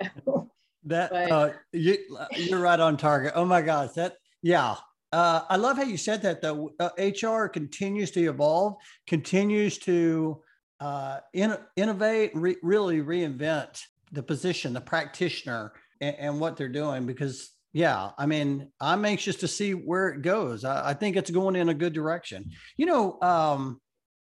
[0.24, 0.50] So,
[0.84, 1.98] that but, uh, you
[2.34, 3.32] you're right on target.
[3.34, 4.76] Oh my gosh, that yeah.
[5.12, 6.70] Uh, I love how you said that though.
[6.80, 10.40] Uh, HR continues to evolve, continues to
[10.80, 17.06] uh, in, innovate, re- really reinvent the position, the practitioner, and, and, what they're doing.
[17.06, 20.64] Because, yeah, I mean, I'm anxious to see where it goes.
[20.64, 22.50] I, I think it's going in a good direction.
[22.76, 23.80] You know, um,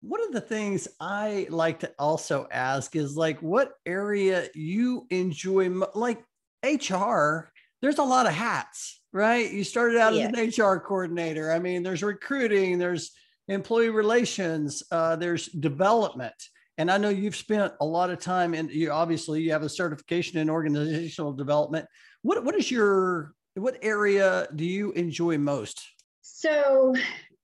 [0.02, 5.68] one of the things I like to also ask is like, what area you enjoy,
[5.94, 6.22] like
[6.64, 7.50] HR?
[7.82, 9.50] There's a lot of hats, right?
[9.50, 10.30] You started out yeah.
[10.34, 11.52] as an HR coordinator.
[11.52, 13.12] I mean, there's recruiting, there's
[13.48, 16.34] employee relations, uh, there's development.
[16.78, 19.68] And I know you've spent a lot of time and you obviously you have a
[19.68, 21.86] certification in organizational development.
[22.22, 25.82] What what is your what area do you enjoy most?
[26.22, 26.94] So,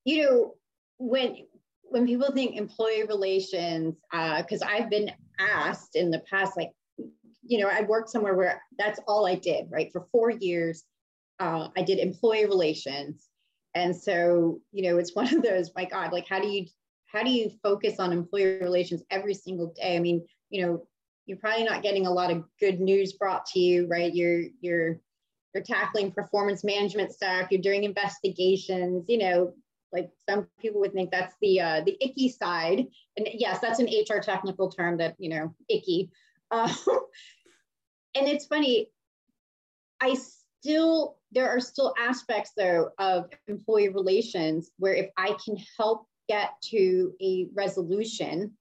[0.04, 0.54] you know,
[0.98, 1.36] when
[1.82, 6.72] when people think employee relations, because uh, I've been asked in the past, like,
[7.42, 9.90] you know, I worked somewhere where that's all I did, right?
[9.92, 10.84] For four years,
[11.38, 13.28] uh, I did employee relations.
[13.74, 16.66] And so, you know, it's one of those, my God, like, how do you
[17.16, 19.96] how do you focus on employee relations every single day?
[19.96, 20.86] I mean, you know,
[21.24, 24.14] you're probably not getting a lot of good news brought to you, right?
[24.14, 25.00] You're you're
[25.54, 27.48] you're tackling performance management stuff.
[27.50, 29.06] You're doing investigations.
[29.08, 29.54] You know,
[29.92, 33.86] like some people would think that's the uh, the icky side, and yes, that's an
[33.86, 36.10] HR technical term that you know icky.
[36.50, 36.72] Uh,
[38.14, 38.90] and it's funny.
[40.02, 40.16] I
[40.60, 46.50] still there are still aspects though of employee relations where if I can help get
[46.70, 48.52] to a resolution,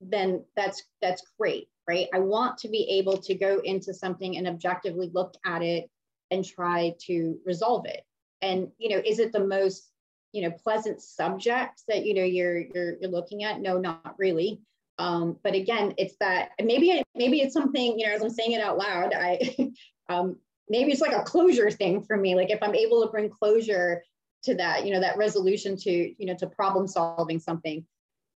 [0.00, 2.08] then that's that's great, right?
[2.14, 5.90] I want to be able to go into something and objectively look at it
[6.30, 8.04] and try to resolve it.
[8.42, 9.90] And you know, is it the most
[10.32, 13.60] you know pleasant subject that you know you're you're, you're looking at?
[13.60, 14.60] No, not really.
[14.98, 18.52] Um, but again, it's that maybe it, maybe it's something you know as I'm saying
[18.52, 19.12] it out loud.
[19.14, 19.54] I
[20.08, 20.36] um,
[20.68, 22.34] maybe it's like a closure thing for me.
[22.34, 24.02] Like if I'm able to bring closure
[24.44, 27.84] to that, you know, that resolution to, you know, to problem solving something.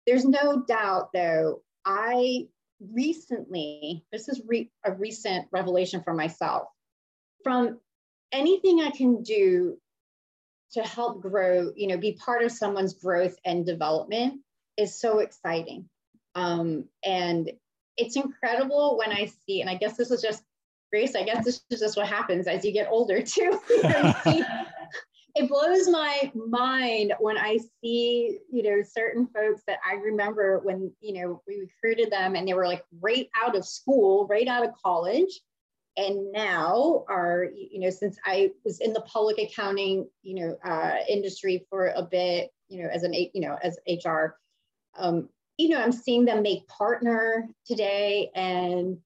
[0.06, 2.48] There's no doubt though, I
[2.80, 6.68] recently, this is re- a recent revelation for myself.
[7.44, 7.78] From
[8.32, 9.78] anything I can do
[10.72, 14.40] to help grow, you know, be part of someone's growth and development
[14.76, 15.88] is so exciting.
[16.34, 17.50] Um, and
[17.96, 20.42] it's incredible when I see, and I guess this is just
[20.90, 23.60] Grace, I guess this is just what happens as you get older too.
[23.70, 24.44] you know, you see,
[25.38, 30.92] it blows my mind when I see, you know, certain folks that I remember when,
[31.00, 34.64] you know, we recruited them and they were like right out of school, right out
[34.64, 35.40] of college.
[35.96, 40.96] And now are, you know, since I was in the public accounting, you know, uh,
[41.08, 44.36] industry for a bit, you know, as an, you know, as HR,
[44.98, 48.98] um, you know, I'm seeing them make partner today and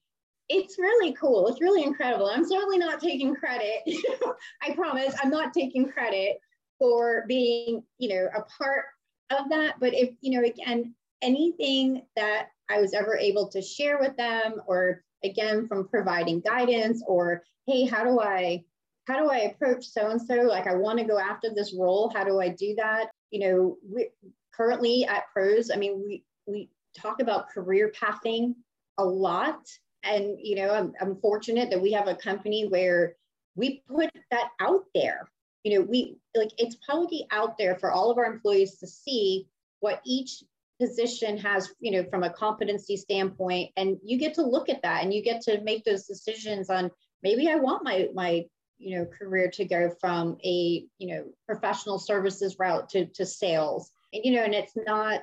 [0.52, 1.48] it's really cool.
[1.48, 2.26] It's really incredible.
[2.26, 3.80] I'm certainly not taking credit.
[4.62, 6.38] I promise I'm not taking credit
[6.78, 8.84] for being, you know, a part
[9.30, 9.80] of that.
[9.80, 14.60] But if, you know, again, anything that I was ever able to share with them,
[14.66, 18.64] or again, from providing guidance, or hey, how do I
[19.08, 20.34] how do I approach so and so?
[20.42, 22.12] Like, I want to go after this role.
[22.14, 23.06] How do I do that?
[23.30, 24.10] You know, we
[24.54, 28.54] currently at Pros, I mean, we we talk about career pathing
[28.98, 29.66] a lot
[30.04, 33.16] and you know I'm, I'm fortunate that we have a company where
[33.54, 35.28] we put that out there
[35.62, 39.46] you know, we like it's publicly out there for all of our employees to see
[39.80, 40.42] what each
[40.80, 43.70] position has, you know, from a competency standpoint.
[43.76, 46.90] And you get to look at that and you get to make those decisions on
[47.22, 48.44] maybe I want my my
[48.78, 53.92] you know career to go from a you know professional services route to to sales
[54.12, 55.20] and you know and it's not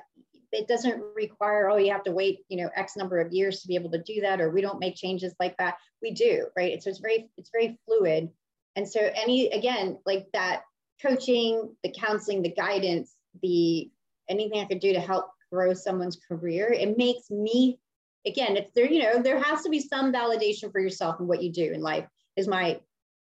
[0.52, 3.68] it doesn't require oh you have to wait you know x number of years to
[3.68, 5.76] be able to do that or we don't make changes like that.
[6.02, 6.82] We do right?
[6.82, 8.30] So it's very it's very fluid.
[8.76, 10.62] And so any again like that
[11.02, 13.90] coaching the counseling the guidance the
[14.28, 17.78] anything i could do to help grow someone's career it makes me
[18.26, 21.42] again if there you know there has to be some validation for yourself and what
[21.42, 22.78] you do in life is my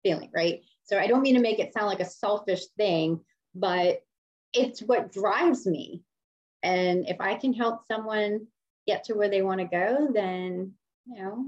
[0.02, 0.60] feeling right?
[0.84, 3.20] So i don't mean to make it sound like a selfish thing
[3.54, 4.02] but
[4.52, 6.02] it's what drives me
[6.62, 8.46] and if i can help someone
[8.86, 10.72] get to where they want to go then
[11.06, 11.46] you know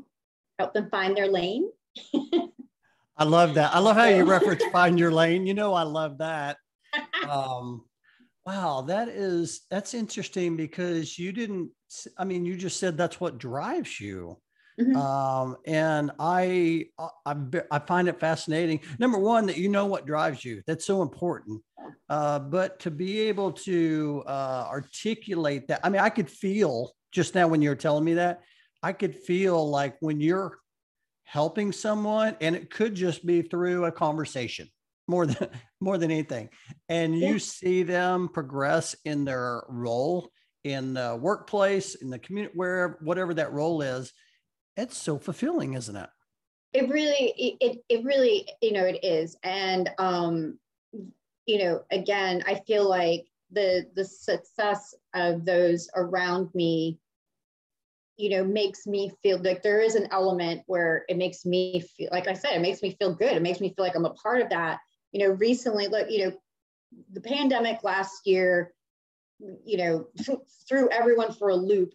[0.59, 1.69] help them find their lane.
[3.17, 3.75] I love that.
[3.75, 5.47] I love how you reference find your lane.
[5.47, 6.59] You know i love that.
[7.29, 7.85] Um
[8.47, 11.71] Wow, that is that's interesting because you didn't.
[12.19, 14.39] I mean, you just said that's what drives you,
[14.81, 14.97] mm-hmm.
[14.97, 17.37] um, and I, uh, I
[17.71, 18.81] I find it fascinating.
[18.99, 20.63] Number one, that you know what drives you.
[20.67, 21.63] That's so important.
[22.09, 27.35] Uh, but to be able to uh, articulate that, I mean, I could feel just
[27.35, 28.43] now when you were telling me that,
[28.83, 30.59] I could feel like when you're
[31.25, 34.69] helping someone, and it could just be through a conversation
[35.07, 35.49] more than
[35.81, 36.49] more than anything
[36.89, 37.39] and you yeah.
[37.39, 40.31] see them progress in their role
[40.65, 44.13] in the workplace in the community wherever whatever that role is
[44.77, 46.11] it's so fulfilling isn't it?
[46.73, 49.37] It really it, it really you know it is.
[49.43, 50.59] And um
[51.47, 56.99] you know again i feel like the the success of those around me
[58.17, 62.09] you know makes me feel like there is an element where it makes me feel
[62.13, 63.37] like i said it makes me feel good.
[63.37, 64.79] It makes me feel like i'm a part of that.
[65.13, 66.33] You know, recently, look, you know,
[67.13, 68.73] the pandemic last year,
[69.65, 70.07] you know,
[70.69, 71.93] threw everyone for a loop,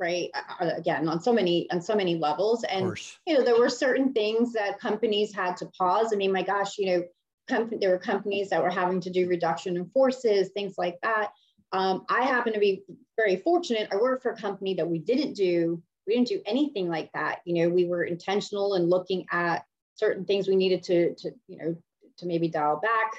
[0.00, 0.30] right?
[0.34, 2.86] Uh, uh, again, on so many on so many levels, and
[3.26, 6.10] you know, there were certain things that companies had to pause.
[6.12, 7.04] I mean, my gosh, you know,
[7.48, 11.30] com- there were companies that were having to do reduction in forces, things like that.
[11.72, 12.82] Um, I happen to be
[13.16, 13.88] very fortunate.
[13.92, 17.40] I worked for a company that we didn't do we didn't do anything like that.
[17.44, 21.58] You know, we were intentional in looking at certain things we needed to to you
[21.58, 21.76] know
[22.18, 23.12] to maybe dial back,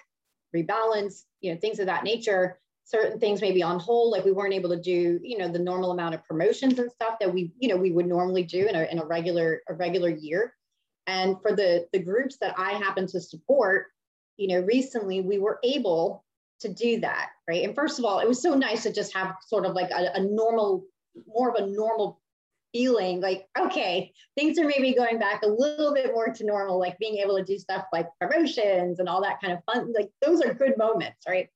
[0.56, 2.60] rebalance, you know, things of that nature.
[2.84, 5.92] Certain things maybe on hold, like we weren't able to do, you know, the normal
[5.92, 8.84] amount of promotions and stuff that we, you know, we would normally do in a,
[8.84, 10.56] in a regular a regular year.
[11.08, 13.88] And for the the groups that I happen to support,
[14.38, 16.26] you know, recently we were able
[16.62, 17.64] to do that, right?
[17.64, 20.12] And first of all, it was so nice to just have sort of like a,
[20.16, 20.86] a normal,
[21.28, 22.22] more of a normal
[22.72, 26.98] feeling like, okay, things are maybe going back a little bit more to normal, like
[27.00, 29.92] being able to do stuff like promotions and all that kind of fun.
[29.94, 31.50] Like those are good moments, right?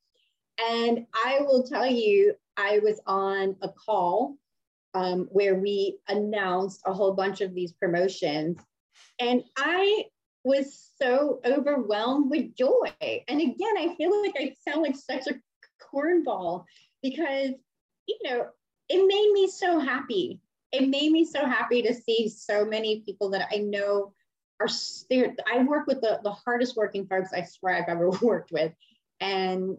[0.58, 4.36] And I will tell you, I was on a call
[4.94, 8.58] um, where we announced a whole bunch of these promotions.
[9.18, 10.04] And I
[10.44, 12.92] was so overwhelmed with joy.
[13.00, 15.34] And again, I feel like I sound like such a
[15.92, 16.64] cornball
[17.02, 17.50] because,
[18.06, 18.46] you know,
[18.88, 20.40] it made me so happy
[20.72, 24.12] it made me so happy to see so many people that I know
[24.60, 24.68] are
[25.10, 25.34] there.
[25.50, 28.72] I work with the, the hardest working folks I swear I've ever worked with.
[29.20, 29.78] And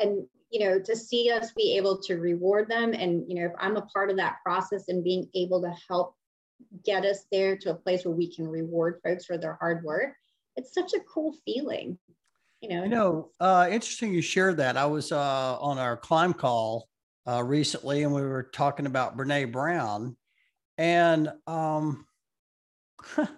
[0.00, 3.52] and you know, to see us be able to reward them and you know, if
[3.58, 6.14] I'm a part of that process and being able to help
[6.84, 10.14] get us there to a place where we can reward folks for their hard work,
[10.56, 11.98] it's such a cool feeling.
[12.60, 14.76] You know, you know, uh, interesting you shared that.
[14.76, 16.88] I was uh, on our climb call
[17.28, 20.16] uh, recently, and we were talking about Brene Brown,
[20.76, 22.06] and um,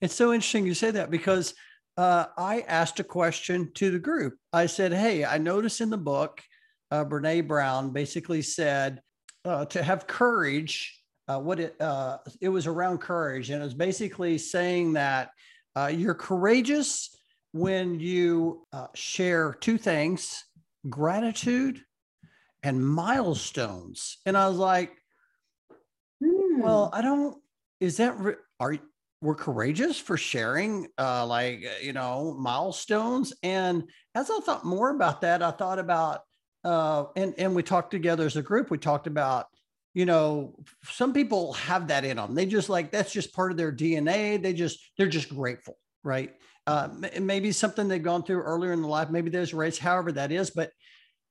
[0.00, 1.54] it's so interesting you say that because
[1.96, 4.36] uh, I asked a question to the group.
[4.52, 6.40] I said, Hey, I noticed in the book,
[6.90, 9.00] uh, Brene Brown basically said
[9.44, 10.96] uh, to have courage.
[11.28, 15.30] Uh, what it uh, it was around courage, and it was basically saying that
[15.76, 17.16] uh, you're courageous
[17.52, 20.44] when you uh, share two things:
[20.88, 21.80] gratitude
[22.62, 24.18] and milestones.
[24.26, 24.92] And I was like,
[26.20, 26.94] well, hmm.
[26.94, 27.38] I don't.
[27.78, 28.76] Is that re- are
[29.20, 34.90] we're courageous for sharing uh like uh, you know milestones and as i thought more
[34.90, 36.22] about that i thought about
[36.64, 39.46] uh and and we talked together as a group we talked about
[39.94, 40.54] you know
[40.84, 44.42] some people have that in them they just like that's just part of their dna
[44.42, 46.34] they just they're just grateful right?
[46.66, 46.88] Uh
[47.20, 50.50] maybe something they've gone through earlier in the life maybe there's race however that is
[50.50, 50.70] but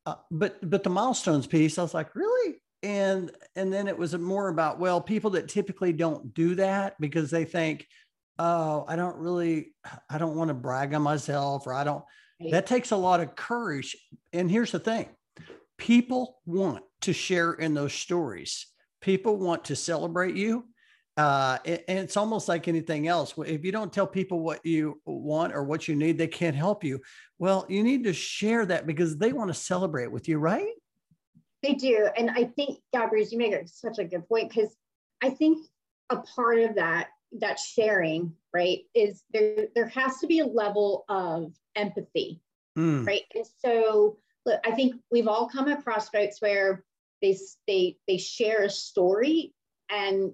[0.05, 4.17] uh, but but the milestones piece i was like really and and then it was
[4.17, 7.85] more about well people that typically don't do that because they think
[8.37, 9.73] oh i don't really
[10.09, 12.03] i don't want to brag on myself or i don't
[12.51, 13.97] That takes a lot of courage.
[14.31, 15.09] And here's the thing
[15.77, 18.67] people want to share in those stories,
[19.01, 20.65] people want to celebrate you.
[21.17, 23.33] Uh, and it's almost like anything else.
[23.45, 26.81] If you don't tell people what you want or what you need, they can't help
[26.81, 27.01] you.
[27.39, 30.71] Well, you need to share that because they want to celebrate with you, right?
[31.61, 32.09] They do.
[32.17, 34.75] And I think, Gabrielle, you make such a good point because
[35.21, 35.65] I think
[36.09, 41.05] a part of that, that sharing, right, is there, there has to be a level
[41.09, 42.39] of empathy,
[42.77, 43.05] mm.
[43.05, 43.23] right?
[43.35, 46.83] And so look, I think we've all come across folks where
[47.21, 47.37] they,
[47.67, 49.53] they, they share a story
[49.91, 50.31] and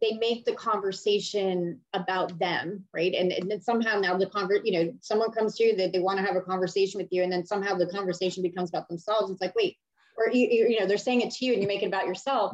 [0.00, 3.14] they make the conversation about them, right?
[3.14, 5.98] And, and then somehow now the convert, you know, someone comes to you that they
[5.98, 9.30] want to have a conversation with you, and then somehow the conversation becomes about themselves.
[9.30, 9.76] It's like, wait,
[10.18, 12.52] or you, you know, they're saying it to you, and you make it about yourself.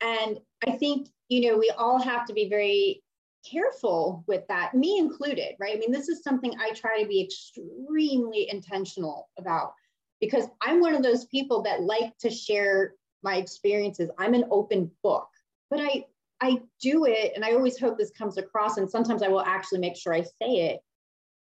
[0.00, 3.02] And I think you know we all have to be very
[3.50, 5.74] careful with that, me included, right?
[5.74, 9.72] I mean, this is something I try to be extremely intentional about
[10.20, 14.10] because I'm one of those people that like to share my experiences.
[14.18, 15.28] I'm an open book,
[15.70, 16.06] but I
[16.40, 19.80] I do it, and I always hope this comes across, and sometimes I will actually
[19.80, 20.80] make sure I say it.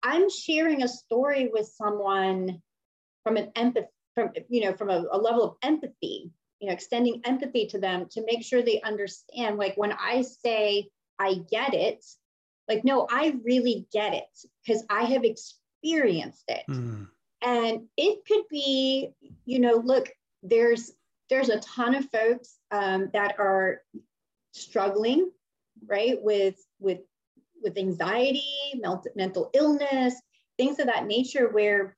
[0.03, 2.61] I'm sharing a story with someone
[3.23, 7.21] from an empathy, from you know, from a, a level of empathy, you know, extending
[7.25, 9.59] empathy to them to make sure they understand.
[9.59, 10.89] Like when I say
[11.19, 12.05] I get it,
[12.69, 14.25] like no, I really get it
[14.65, 16.65] because I have experienced it.
[16.69, 17.09] Mm.
[17.45, 19.11] And it could be,
[19.45, 20.09] you know, look,
[20.43, 20.93] there's
[21.29, 23.81] there's a ton of folks um, that are
[24.53, 25.31] struggling,
[25.87, 27.01] right, with with
[27.63, 28.43] with anxiety,
[29.15, 30.15] mental illness,
[30.59, 31.97] things of that nature, where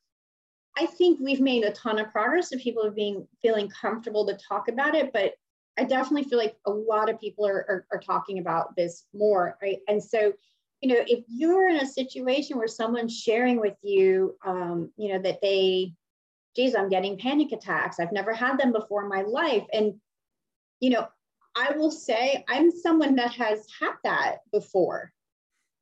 [0.77, 4.69] I think we've made a ton of progress and people being feeling comfortable to talk
[4.69, 5.35] about it, but
[5.79, 9.57] I definitely feel like a lot of people are, are, are talking about this more,
[9.63, 9.79] right?
[9.89, 10.33] And so,
[10.81, 15.19] you know, if you're in a situation where someone's sharing with you, um, you know,
[15.21, 15.95] that they,
[16.55, 17.99] geez, I'm getting panic attacks.
[17.99, 19.65] I've never had them before in my life.
[19.73, 19.95] And,
[20.81, 21.09] you know,
[21.57, 25.13] I will say I'm someone that has had that before,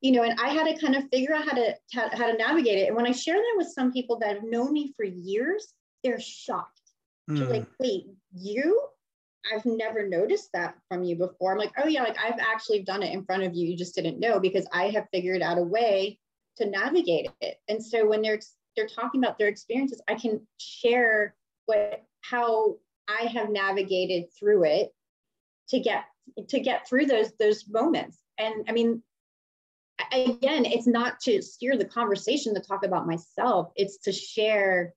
[0.03, 2.79] you know, and I had to kind of figure out how to how to navigate
[2.79, 2.89] it.
[2.89, 5.73] And when I share that with some people that have known me for years,
[6.03, 6.81] they're shocked.
[7.31, 7.39] Mm.
[7.39, 8.83] They're like, wait, you?
[9.53, 11.53] I've never noticed that from you before.
[11.53, 13.67] I'm like, oh yeah, like I've actually done it in front of you.
[13.67, 16.19] You just didn't know because I have figured out a way
[16.59, 17.57] to navigate it.
[17.69, 18.41] And so when they're
[18.77, 21.35] they're talking about their experiences, I can share
[21.67, 22.77] what how
[23.09, 24.93] I have navigated through it
[25.69, 26.05] to get
[26.49, 29.03] to get through those those moments and i mean
[30.13, 34.93] again it's not to steer the conversation to talk about myself it's to share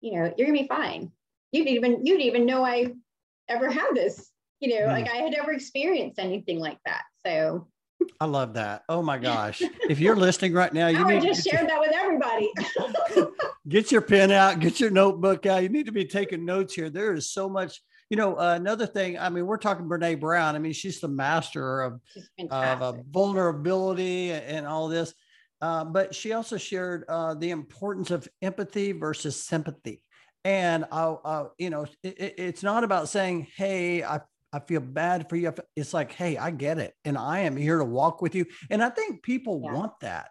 [0.00, 1.10] you know you're gonna be fine
[1.52, 2.86] you didn't even you didn't even know i
[3.48, 4.30] ever had this
[4.60, 4.92] you know mm.
[4.92, 7.66] like i had ever experienced anything like that so
[8.20, 8.82] I love that.
[8.88, 9.62] Oh my gosh.
[9.88, 12.52] If you're listening right now, you need I just shared your, that with everybody.
[13.68, 15.62] get your pen out, get your notebook out.
[15.62, 16.90] You need to be taking notes here.
[16.90, 17.80] There is so much
[18.10, 20.54] you know, uh, another thing, I mean, we're talking Brene Brown.
[20.54, 22.00] I mean, she's the master of,
[22.50, 25.12] of uh, vulnerability and all this.
[25.60, 30.02] Uh, but she also shared uh, the importance of empathy versus sympathy.
[30.44, 34.20] And, I, you know, it, it's not about saying, hey, I,
[34.52, 35.52] I feel bad for you.
[35.76, 36.94] It's like, hey, I get it.
[37.04, 38.46] And I am here to walk with you.
[38.70, 39.72] And I think people yeah.
[39.72, 40.28] want that.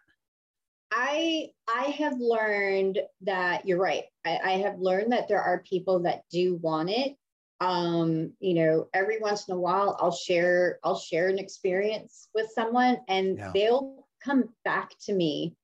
[0.90, 4.06] I I have learned that you're right.
[4.26, 7.18] I, I, have learned that there are people that do want it,
[7.60, 12.47] um you know every once in a while i'll share i'll share an experience with
[12.53, 13.51] someone and yeah.
[13.53, 15.55] they'll come back to me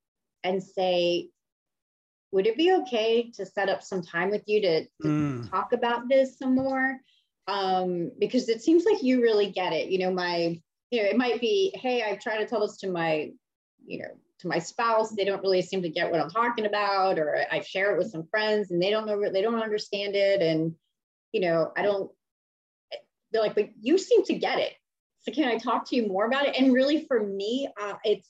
[0.43, 1.29] and say
[2.31, 5.49] would it be okay to set up some time with you to, to mm.
[5.51, 6.97] talk about this some more
[7.47, 11.17] um because it seems like you really get it you know my you know it
[11.17, 13.29] might be hey i try to tell this to my
[13.85, 14.07] you know
[14.39, 17.59] to my spouse they don't really seem to get what i'm talking about or i
[17.59, 20.73] share it with some friends and they don't know they don't understand it and
[21.34, 22.09] you know, I don't,
[23.31, 24.73] they're like, but you seem to get it.
[25.23, 26.55] So can I talk to you more about it?
[26.57, 28.29] And really for me, uh, it's,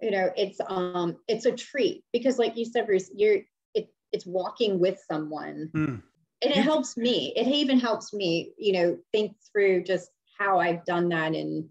[0.00, 3.38] you know, it's, um, it's a treat because like you said, Bruce, you're,
[3.74, 6.02] it, it's walking with someone mm.
[6.42, 7.32] and it helps me.
[7.36, 11.34] It even helps me, you know, think through just how I've done that.
[11.34, 11.68] And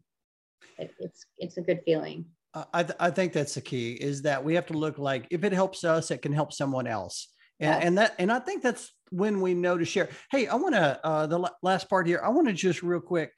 [0.78, 2.26] it, it's, it's a good feeling.
[2.74, 5.44] I, th- I think that's the key is that we have to look like if
[5.44, 7.28] it helps us, it can help someone else.
[7.60, 7.84] And, yes.
[7.84, 10.10] and that, and I think that's when we know to share.
[10.32, 13.32] Hey, I want to, uh, the last part here, I want to just real quick,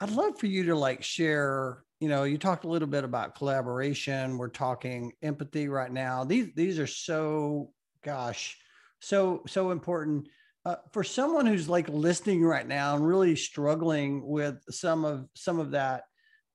[0.00, 3.36] I'd love for you to like share, you know, you talked a little bit about
[3.36, 4.38] collaboration.
[4.38, 6.24] We're talking empathy right now.
[6.24, 7.70] These, these are so,
[8.04, 8.56] gosh,
[9.00, 10.28] so, so important.
[10.64, 15.58] Uh, for someone who's like listening right now and really struggling with some of some
[15.58, 16.04] of that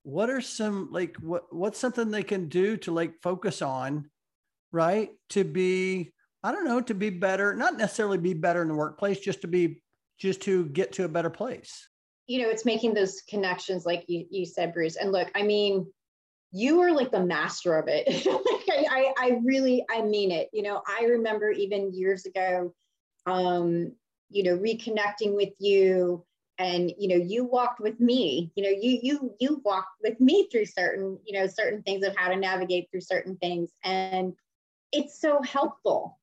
[0.02, 4.08] what are some like what what's something they can do to like focus on
[4.72, 5.10] right?
[5.30, 6.12] To be,
[6.48, 9.46] I don't know, to be better, not necessarily be better in the workplace, just to
[9.46, 9.82] be,
[10.18, 11.86] just to get to a better place.
[12.26, 14.96] You know, it's making those connections, like you, you said, Bruce.
[14.96, 15.92] And look, I mean,
[16.50, 18.04] you are like the master of it.
[18.26, 20.48] I, I, I really, I mean it.
[20.54, 22.72] You know, I remember even years ago,
[23.26, 23.92] um,
[24.30, 26.24] you know, reconnecting with you
[26.58, 30.48] and you know you walked with me you know you you you walked with me
[30.50, 34.32] through certain you know certain things of how to navigate through certain things and
[34.90, 36.17] it's so helpful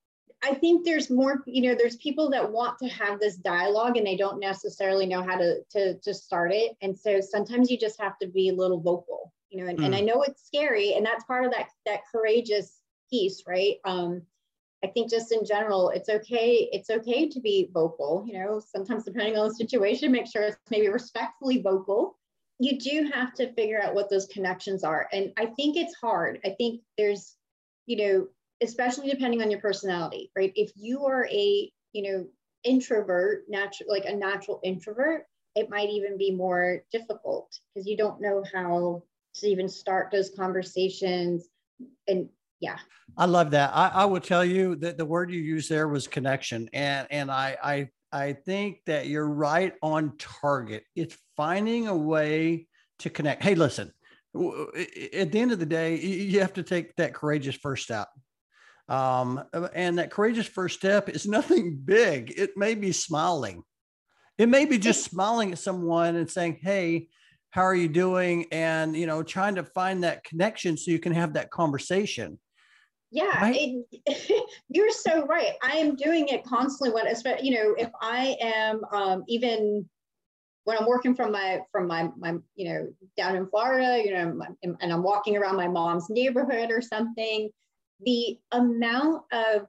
[0.45, 4.05] i think there's more you know there's people that want to have this dialogue and
[4.05, 7.99] they don't necessarily know how to to, to start it and so sometimes you just
[7.99, 9.85] have to be a little vocal you know and, mm.
[9.85, 12.79] and i know it's scary and that's part of that that courageous
[13.09, 14.21] piece right um
[14.83, 16.69] I think just in general, it's okay.
[16.71, 18.23] It's okay to be vocal.
[18.27, 22.19] You know, sometimes depending on the situation, make sure it's maybe respectfully vocal.
[22.59, 26.39] You do have to figure out what those connections are, and I think it's hard.
[26.45, 27.35] I think there's,
[27.87, 28.27] you know,
[28.61, 30.53] especially depending on your personality, right?
[30.55, 32.25] If you are a, you know,
[32.63, 35.25] introvert, natural like a natural introvert,
[35.55, 39.03] it might even be more difficult because you don't know how
[39.35, 41.47] to even start those conversations
[42.07, 42.29] and
[42.61, 42.77] yeah.
[43.17, 43.71] I love that.
[43.73, 47.29] I, I will tell you that the word you used there was connection and and
[47.29, 50.83] i i i think that you're right on target.
[50.95, 52.67] It's finding a way
[52.99, 53.43] to connect.
[53.43, 53.91] Hey listen
[54.35, 58.09] at the end of the day you have to take that courageous first step
[58.87, 62.33] um, and that courageous first step is nothing big.
[62.37, 63.63] It may be smiling.
[64.37, 67.07] It may be just smiling at someone and saying hey
[67.51, 68.45] how are you doing?
[68.51, 72.39] and you know trying to find that connection so you can have that conversation.
[73.11, 73.55] Yeah right?
[74.05, 75.53] it, you're so right.
[75.63, 77.07] I am doing it constantly when
[77.41, 79.87] you know if i am um, even
[80.65, 84.41] when i'm working from my from my my you know down in florida you know
[84.81, 87.49] and i'm walking around my mom's neighborhood or something
[88.01, 89.67] the amount of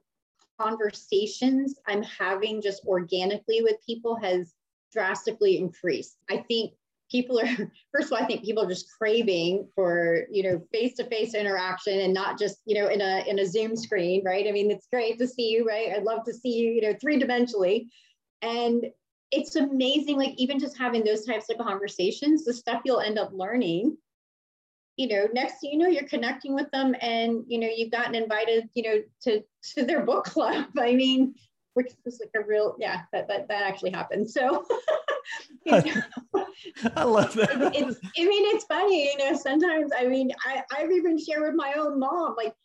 [0.59, 4.53] conversations i'm having just organically with people has
[4.93, 6.17] drastically increased.
[6.29, 6.73] I think
[7.11, 7.45] people are
[7.93, 12.13] first of all i think people are just craving for you know face-to-face interaction and
[12.13, 14.47] not just you know in a in a zoom screen right?
[14.47, 15.93] I mean it's great to see you right?
[15.95, 17.87] I'd love to see you you know three-dimensionally.
[18.41, 18.85] And
[19.31, 23.31] it's amazing like even just having those types of conversations the stuff you'll end up
[23.33, 23.97] learning
[24.97, 28.67] you know next you know you're connecting with them and you know you've gotten invited
[28.73, 30.65] you know to to their book club.
[30.79, 31.35] I mean
[31.73, 34.29] which was like a real yeah that that, that actually happened.
[34.29, 34.65] So
[35.69, 37.71] I love that.
[37.75, 41.55] It's, I mean, it's funny, you know, sometimes, I mean, I, I've even shared with
[41.55, 42.55] my own mom, like,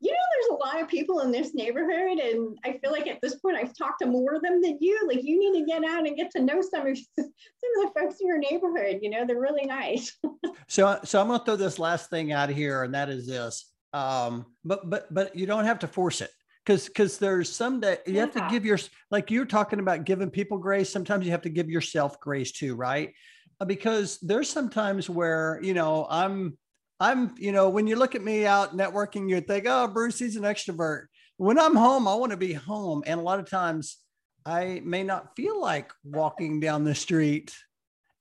[0.00, 3.20] you know, there's a lot of people in this neighborhood, and I feel like at
[3.22, 4.98] this point I've talked to more of them than you.
[5.08, 7.92] Like, you need to get out and get to know some of some of the
[7.98, 8.98] folks in your neighborhood.
[9.00, 10.16] You know, they're really nice.
[10.68, 13.72] so, so I'm gonna throw this last thing out here, and that is this.
[13.92, 16.30] Um, but but but you don't have to force it
[16.66, 18.20] because because there's some that you yeah.
[18.22, 18.78] have to give your
[19.10, 22.74] like you're talking about giving people grace sometimes you have to give yourself grace too
[22.74, 23.14] right
[23.60, 26.58] uh, because there's sometimes where you know i'm
[27.00, 30.36] i'm you know when you look at me out networking you'd think oh bruce he's
[30.36, 31.06] an extrovert.
[31.36, 33.98] When i'm home i want to be home and a lot of times
[34.44, 37.54] i may not feel like walking down the street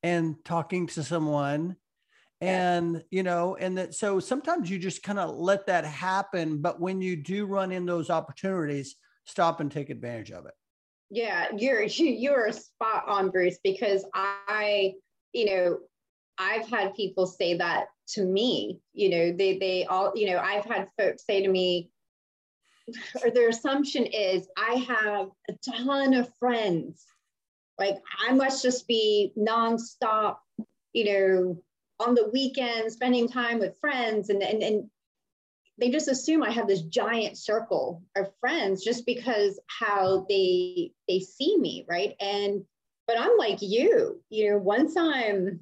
[0.03, 1.78] and talking to someone
[2.41, 6.80] and you know and that so sometimes you just kind of let that happen but
[6.82, 10.53] when you do run in those opportunities stop and take advantage of it.
[11.09, 14.93] Yeah you're you're spot on bruce because i
[15.34, 15.78] you know
[16.38, 20.66] i've had people say that to me you know they they all you know i've
[20.66, 21.89] had folks say to me
[23.24, 27.06] or their assumption is i have a ton of friends
[27.80, 27.97] like
[28.28, 30.38] i must just be nonstop
[30.93, 31.62] you know
[31.99, 34.89] on the weekend spending time with friends and, and, and
[35.78, 41.20] they just assume I have this giant circle of friends just because how they they
[41.20, 42.16] see me, right?
[42.20, 42.64] And
[43.08, 45.62] but I'm like you, you know, once I'm,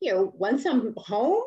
[0.00, 1.44] you know, once I'm home,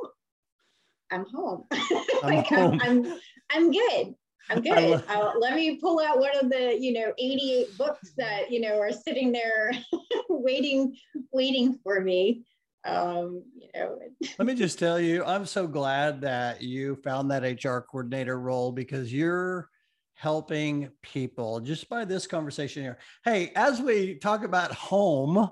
[1.11, 1.65] I'm home.
[1.71, 2.79] I'm like home.
[2.81, 3.19] I'm, I'm,
[3.51, 4.15] I'm good.
[4.49, 4.89] I'm good.
[4.89, 8.59] Love- uh, let me pull out one of the, you know, 88 books that, you
[8.59, 9.71] know, are sitting there
[10.29, 10.95] waiting,
[11.31, 12.45] waiting for me
[12.85, 13.99] um, you know.
[14.39, 18.71] Let me just tell you, I'm so glad that you found that HR coordinator role
[18.71, 19.69] because you're
[20.15, 22.97] helping people just by this conversation here.
[23.25, 25.49] Hey, as we talk about home,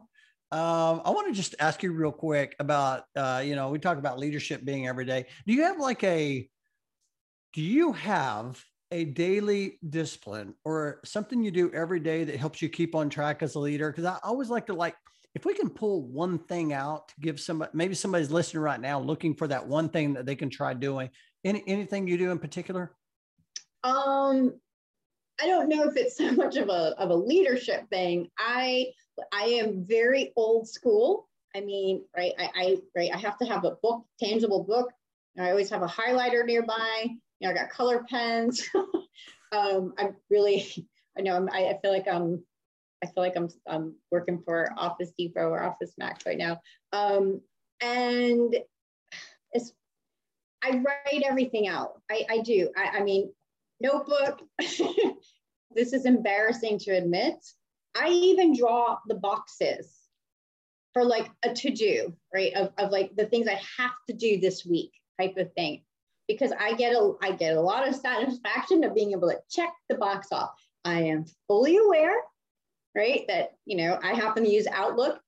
[0.51, 3.97] um, I want to just ask you real quick about, uh, you know, we talk
[3.97, 5.25] about leadership being every day.
[5.47, 6.49] Do you have like a,
[7.53, 12.67] do you have a daily discipline or something you do every day that helps you
[12.67, 13.91] keep on track as a leader?
[13.91, 14.95] Because I always like to like
[15.33, 18.99] if we can pull one thing out to give somebody, maybe somebody's listening right now
[18.99, 21.09] looking for that one thing that they can try doing.
[21.43, 22.91] Any anything you do in particular?
[23.83, 24.53] Um,
[25.41, 28.29] I don't know if it's so much of a of a leadership thing.
[28.37, 28.87] I
[29.31, 31.27] I am very old school.
[31.55, 32.33] I mean, right?
[32.39, 33.11] I, I right.
[33.13, 34.91] I have to have a book, tangible book.
[35.39, 37.07] I always have a highlighter nearby.
[37.39, 38.67] You know, I got color pens.
[39.51, 42.43] um, I'm really, I know I'm, I, feel like I'm,
[43.03, 46.61] I feel like I'm, I'm working for Office Depot or Office Max right now.
[46.93, 47.41] Um,
[47.81, 48.55] and
[49.51, 49.73] it's,
[50.63, 52.01] I write everything out.
[52.09, 52.69] I, I do.
[52.77, 53.31] I, I mean,
[53.79, 54.41] notebook.
[54.59, 57.37] this is embarrassing to admit.
[57.95, 59.93] I even draw the boxes
[60.93, 62.53] for like a to do, right?
[62.53, 65.83] Of, of like the things I have to do this week type of thing.
[66.27, 69.73] Because I get a I get a lot of satisfaction of being able to check
[69.89, 70.51] the box off.
[70.85, 72.15] I am fully aware,
[72.95, 73.25] right?
[73.27, 75.19] That you know, I happen to use Outlook.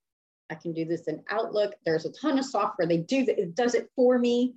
[0.49, 1.73] I can do this in Outlook.
[1.85, 2.87] There's a ton of software.
[2.87, 4.55] They do it does it for me.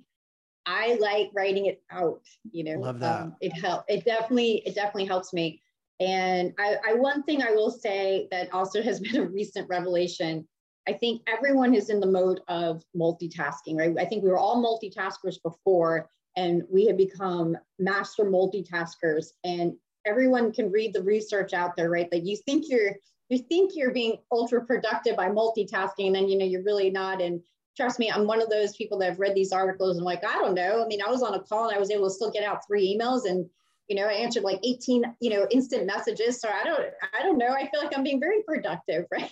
[0.65, 2.79] I like writing it out, you know.
[2.79, 3.21] Love that.
[3.21, 5.61] Um, it help it definitely, it definitely helps me.
[5.99, 10.47] And I, I one thing I will say that also has been a recent revelation
[10.87, 13.93] I think everyone is in the mode of multitasking, right?
[13.99, 19.27] I think we were all multitaskers before, and we have become master multitaskers.
[19.43, 19.73] And
[20.05, 22.09] everyone can read the research out there, right?
[22.11, 22.93] That you think you're
[23.29, 27.21] you think you're being ultra productive by multitasking, and then you know you're really not.
[27.21, 27.41] And
[27.75, 30.39] trust me, I'm one of those people that have read these articles and like, I
[30.39, 30.83] don't know.
[30.83, 32.65] I mean, I was on a call and I was able to still get out
[32.65, 33.45] three emails and
[33.87, 36.41] you know, I answered like 18, you know, instant messages.
[36.41, 36.81] So I don't,
[37.17, 37.49] I don't know.
[37.49, 39.31] I feel like I'm being very productive, right?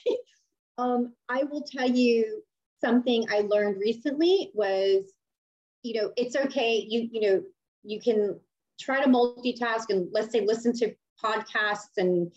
[0.77, 2.43] Um, I will tell you
[2.81, 5.11] something I learned recently was,
[5.83, 6.85] you know, it's okay.
[6.87, 7.43] You, you know,
[7.83, 8.39] you can
[8.79, 10.93] try to multitask and let's say listen to
[11.23, 12.31] podcasts and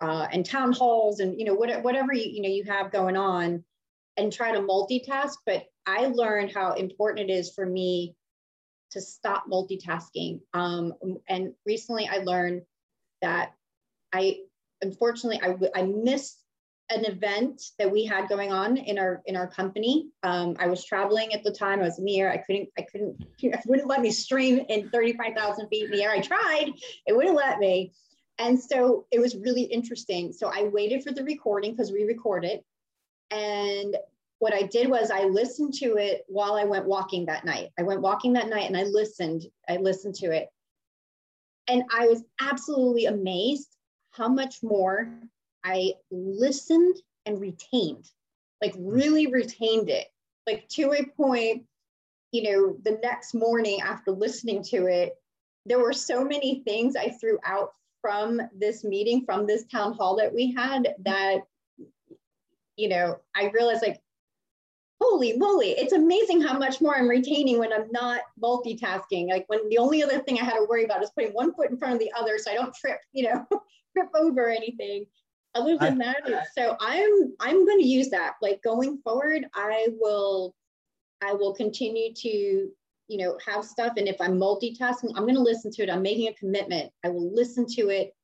[0.00, 3.16] uh, and town halls and you know what, whatever you, you know you have going
[3.16, 3.64] on
[4.16, 8.14] and try to multitask but i learned how important it is for me
[8.90, 10.92] to stop multitasking um,
[11.28, 12.62] and recently i learned
[13.22, 13.52] that
[14.12, 14.38] i
[14.82, 16.42] unfortunately I, I missed
[16.90, 20.08] an event that we had going on in our in our company.
[20.22, 21.80] Um, I was traveling at the time.
[21.80, 22.32] I was in the air.
[22.32, 22.68] I couldn't.
[22.78, 23.24] I couldn't.
[23.42, 26.10] It wouldn't let me stream in thirty five thousand feet in the air.
[26.10, 26.72] I tried.
[27.06, 27.92] It wouldn't let me.
[28.38, 30.32] And so it was really interesting.
[30.32, 32.64] So I waited for the recording because we record it.
[33.30, 33.96] And
[34.38, 37.70] what I did was I listened to it while I went walking that night.
[37.78, 39.46] I went walking that night and I listened.
[39.68, 40.48] I listened to it.
[41.66, 43.76] And I was absolutely amazed
[44.10, 45.12] how much more
[45.64, 48.08] I listened and retained,
[48.62, 50.06] like really retained it,
[50.46, 51.64] like to a point,
[52.32, 55.14] you know, the next morning after listening to it,
[55.66, 60.16] there were so many things I threw out from this meeting, from this town hall
[60.16, 61.40] that we had that,
[62.76, 64.00] you know, I realized like,
[65.00, 69.28] holy moly, it's amazing how much more I'm retaining when I'm not multitasking.
[69.28, 71.70] Like when the only other thing I had to worry about is putting one foot
[71.70, 73.46] in front of the other so I don't trip, you know,
[73.96, 75.06] trip over anything.
[75.54, 78.34] Other than I, that so i'm i'm going to use that.
[78.42, 80.54] Like going forward i will
[81.22, 82.28] i will continue to
[83.08, 85.90] you know have stuff and if i'm multitasking i'm going to listen to it.
[85.90, 86.92] I'm making a commitment.
[87.02, 88.14] I will listen to it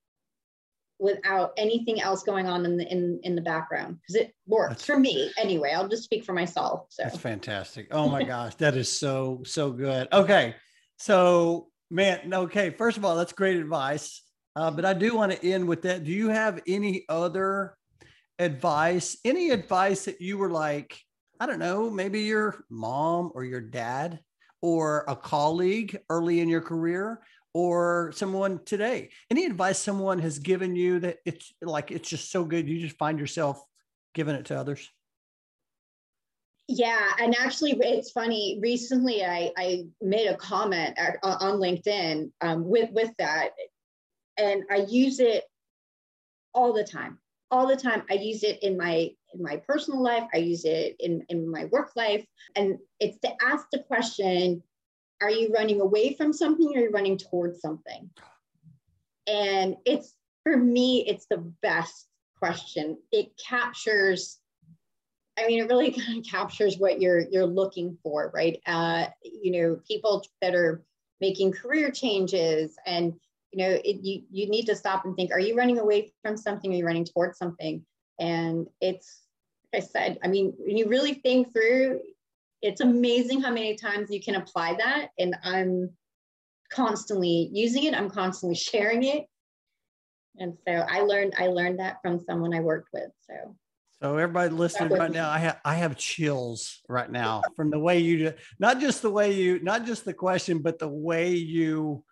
[1.04, 4.86] without anything else going on in the in, in the background because it works that's,
[4.86, 8.76] for me anyway i'll just speak for myself so that's fantastic oh my gosh that
[8.76, 10.54] is so so good okay
[10.96, 14.24] so man okay first of all that's great advice
[14.56, 16.04] uh, but I do want to end with that.
[16.04, 17.76] Do you have any other
[18.38, 19.16] advice?
[19.24, 20.98] Any advice that you were like,
[21.40, 24.20] I don't know, maybe your mom or your dad
[24.62, 27.20] or a colleague early in your career
[27.54, 29.10] or someone today?
[29.30, 32.98] Any advice someone has given you that it's like it's just so good you just
[32.98, 33.64] find yourself
[34.14, 34.90] giving it to others?
[36.66, 38.58] Yeah, and actually, it's funny.
[38.62, 43.50] Recently, I, I made a comment at, on LinkedIn um, with with that
[44.38, 45.44] and I use it
[46.52, 47.18] all the time.
[47.50, 48.02] All the time.
[48.10, 50.24] I use it in my in my personal life.
[50.32, 52.24] I use it in, in my work life.
[52.56, 54.62] And it's to ask the question,
[55.24, 58.10] are you running away from something or are you running towards something?
[59.26, 62.08] And it's for me, it's the best
[62.38, 62.98] question.
[63.12, 64.38] It captures
[65.36, 68.60] I mean, it really kind of captures what you're you're looking for, right?
[68.66, 70.84] Uh, you know, people that are
[71.20, 73.14] making career changes and
[73.54, 76.36] you know, it, you, you need to stop and think, are you running away from
[76.36, 76.72] something?
[76.72, 77.84] Or are you running towards something?
[78.18, 79.22] And it's,
[79.72, 82.00] like I said, I mean, when you really think through,
[82.64, 85.08] it's amazing how many times you can apply that.
[85.18, 85.90] And I'm
[86.72, 87.94] constantly using it.
[87.94, 89.26] I'm constantly sharing it.
[90.38, 93.10] And so I learned, I learned that from someone I worked with.
[93.28, 93.54] So
[94.02, 98.00] so everybody listening right now, I have I have chills right now from the way
[98.00, 102.04] you not just the way you not just the question, but the way you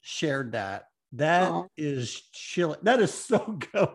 [0.00, 0.84] shared that
[1.14, 1.66] That Aww.
[1.76, 2.78] is chilling.
[2.82, 3.38] That is so
[3.72, 3.88] good.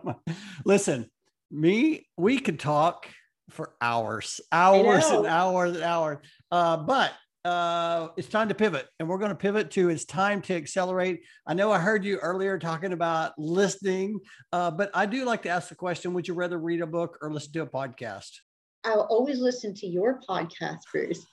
[0.64, 1.08] Listen,
[1.50, 3.08] me, we could talk
[3.50, 6.18] for hours, hours and hours and hours.
[6.50, 7.12] Uh, but
[7.44, 11.20] uh, it's time to pivot, and we're going to pivot to it's time to accelerate.
[11.46, 14.18] I know I heard you earlier talking about listening,
[14.52, 17.18] uh, but I do like to ask the question: Would you rather read a book
[17.22, 18.30] or listen to a podcast?
[18.84, 21.24] I'll always listen to your podcast, Bruce.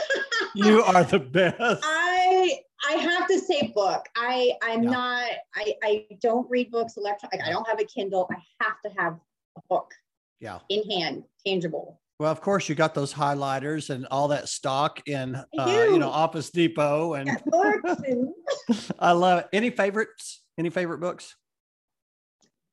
[0.54, 1.82] you are the best.
[1.84, 2.58] I
[2.88, 4.06] I have to say book.
[4.16, 4.90] I I'm yeah.
[4.90, 5.30] not.
[5.56, 7.40] I I don't read books electronic.
[7.44, 8.28] I don't have a Kindle.
[8.30, 9.18] I have to have
[9.56, 9.92] a book.
[10.40, 10.58] Yeah.
[10.68, 12.00] In hand, tangible.
[12.18, 16.08] Well, of course, you got those highlighters and all that stock in, uh, you know,
[16.08, 17.28] Office Depot, and
[18.98, 19.48] I love it.
[19.52, 20.42] Any favorites?
[20.56, 21.36] Any favorite books?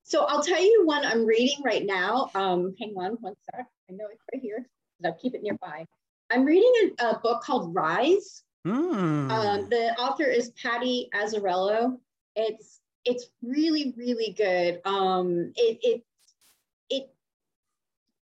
[0.04, 2.30] So I'll tell you one I'm reading right now.
[2.36, 3.66] Um, hang on one sec.
[3.90, 4.68] I know it's right here.
[5.04, 5.86] I'll keep it nearby.
[6.32, 8.44] I'm reading a, a book called Rise.
[8.66, 9.30] Mm.
[9.30, 11.98] Um, the author is patty Azzarello.
[12.36, 14.82] It's it's really really good.
[14.86, 16.04] Um, it it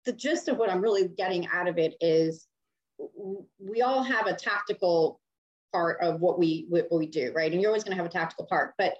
[0.04, 2.46] the gist of what I'm really getting out of it is
[3.58, 5.20] we all have a tactical
[5.72, 7.50] part of what we what we do, right?
[7.50, 8.94] And you're always going to have a tactical part, but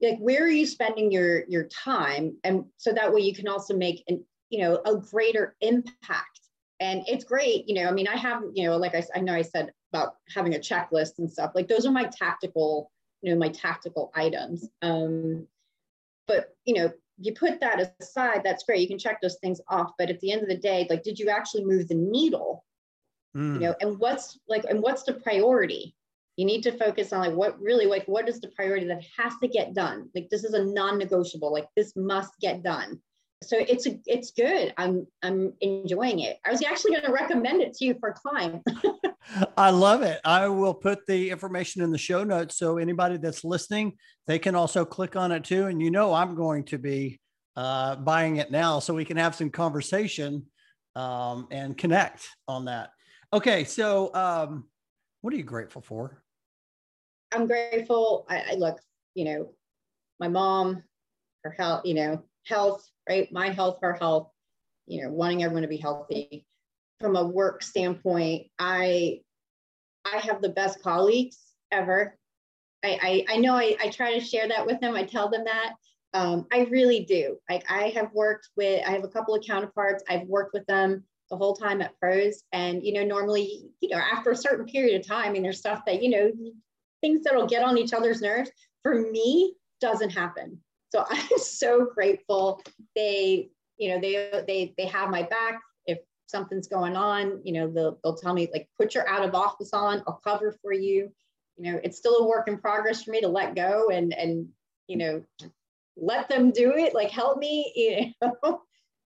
[0.00, 3.76] like where are you spending your your time, and so that way you can also
[3.76, 6.40] make an you know a greater impact.
[6.80, 7.88] And it's great, you know.
[7.88, 10.58] I mean, I have you know, like I I know I said about having a
[10.58, 11.52] checklist and stuff.
[11.54, 12.90] Like those are my tactical,
[13.22, 14.68] you know, my tactical items.
[14.82, 15.46] Um,
[16.28, 18.80] but you know, you put that aside, that's great.
[18.80, 19.92] You can check those things off.
[19.98, 22.64] But at the end of the day, like, did you actually move the needle?
[23.36, 23.54] Mm.
[23.54, 25.94] You know, and what's like, and what's the priority?
[26.36, 29.32] You need to focus on like what really like what is the priority that has
[29.42, 30.08] to get done?
[30.14, 33.00] Like this is a non-negotiable, like this must get done.
[33.42, 34.74] So it's a, it's good.
[34.76, 36.38] I'm I'm enjoying it.
[36.44, 38.62] I was actually going to recommend it to you for a climb.
[39.56, 40.20] I love it.
[40.24, 44.54] I will put the information in the show notes so anybody that's listening, they can
[44.54, 45.66] also click on it too.
[45.66, 47.20] And you know, I'm going to be
[47.54, 50.46] uh, buying it now so we can have some conversation
[50.96, 52.90] um, and connect on that.
[53.32, 54.64] Okay, so um,
[55.20, 56.22] what are you grateful for?
[57.32, 58.26] I'm grateful.
[58.28, 58.80] I, I look,
[59.14, 59.50] you know,
[60.18, 60.82] my mom,
[61.44, 63.30] her health, you know, health, right?
[63.32, 64.30] My health, her health,
[64.86, 66.46] you know, wanting everyone to be healthy
[67.00, 69.20] from a work standpoint, I
[70.04, 71.38] I have the best colleagues
[71.70, 72.16] ever.
[72.84, 74.94] I, I, I know I, I try to share that with them.
[74.94, 75.74] I tell them that.
[76.14, 77.36] Um, I really do.
[77.50, 80.02] Like I have worked with, I have a couple of counterparts.
[80.08, 82.44] I've worked with them the whole time at pros.
[82.52, 85.58] And, you know, normally, you know, after a certain period of time, I mean, there's
[85.58, 86.32] stuff that, you know,
[87.02, 88.50] things that'll get on each other's nerves.
[88.82, 90.58] For me, doesn't happen.
[90.90, 92.62] So I'm so grateful.
[92.94, 97.70] They, you know, they they they have my back If something's going on, you know,
[97.70, 101.10] they'll, they'll tell me like, put your out of office on, I'll cover for you.
[101.56, 104.48] You know, it's still a work in progress for me to let go and, and,
[104.86, 105.24] you know,
[105.96, 108.36] let them do it, like help me, you know.
[108.44, 108.60] so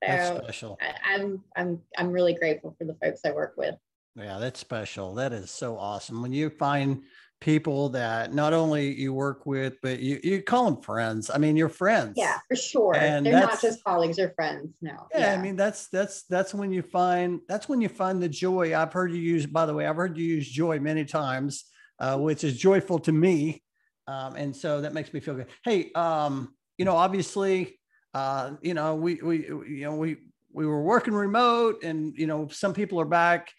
[0.02, 0.78] that's special.
[0.82, 3.76] I, I'm, I'm, I'm really grateful for the folks I work with.
[4.16, 5.14] Yeah, that's special.
[5.16, 6.22] That is so awesome.
[6.22, 7.04] When you find
[7.42, 11.30] people that not only you work with, but you, you call them friends.
[11.30, 12.14] I mean, you're friends.
[12.18, 12.96] Yeah, for sure.
[12.96, 14.74] And they're not just colleagues or friends.
[14.82, 15.08] No.
[15.12, 18.28] Yeah, yeah, I mean, that's, that's, that's when you find, that's when you find the
[18.28, 18.76] joy.
[18.76, 21.64] I've heard you use, by the way, I've heard you use joy many times,
[22.00, 23.64] uh, which is joyful to me.
[24.08, 25.48] Um, and so that makes me feel good.
[25.64, 27.80] Hey, um, you know, obviously,
[28.14, 30.18] uh, you know, we, we, you know, we,
[30.52, 33.54] we were working remote and, you know, some people are back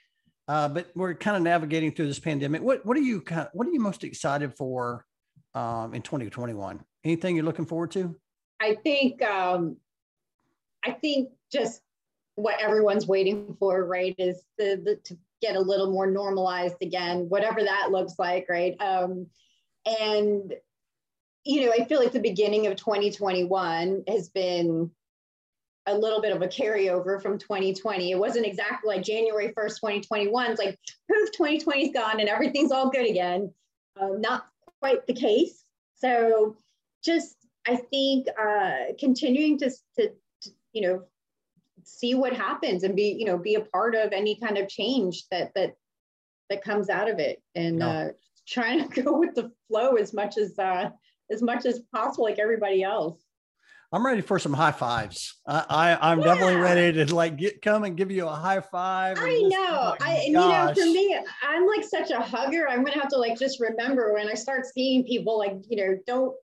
[0.51, 2.61] uh, but we're kind of navigating through this pandemic.
[2.61, 5.07] What what are you kind of, what are you most excited for
[5.55, 6.84] um, in 2021?
[7.05, 8.16] Anything you're looking forward to?
[8.61, 9.76] I think um,
[10.84, 11.82] I think just
[12.34, 17.28] what everyone's waiting for, right, is the, the to get a little more normalized again,
[17.28, 18.74] whatever that looks like, right?
[18.80, 19.28] Um,
[19.86, 20.53] and
[21.44, 24.90] you know, I feel like the beginning of 2021 has been
[25.87, 28.11] a little bit of a carryover from 2020.
[28.11, 30.51] It wasn't exactly like January 1st, 2021.
[30.51, 30.78] It's like,
[31.11, 33.53] poof, 2020 is gone and everything's all good again.
[34.01, 34.47] Um, not
[34.81, 35.64] quite the case.
[35.97, 36.57] So
[37.05, 40.11] just, I think uh, continuing to, to,
[40.43, 41.03] to, you know,
[41.85, 45.24] see what happens and be, you know, be a part of any kind of change
[45.31, 45.74] that, that,
[46.51, 47.89] that comes out of it and no.
[47.89, 48.09] uh,
[48.47, 50.91] trying to go with the flow as much as, uh,
[51.31, 53.18] as much as possible, like everybody else.
[53.93, 55.34] I'm ready for some high fives.
[55.47, 55.64] I,
[56.01, 56.26] I am yeah.
[56.26, 59.18] definitely ready to like get come and give you a high five.
[59.18, 59.68] I just, know.
[59.70, 62.68] Oh I you know for me, I'm like such a hugger.
[62.68, 65.99] I'm gonna have to like just remember when I start seeing people like you know
[66.07, 66.34] don't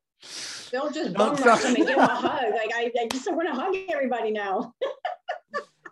[0.72, 2.52] don't just bum rush them and give them a hug.
[2.52, 4.74] Like I, I just want to hug everybody now.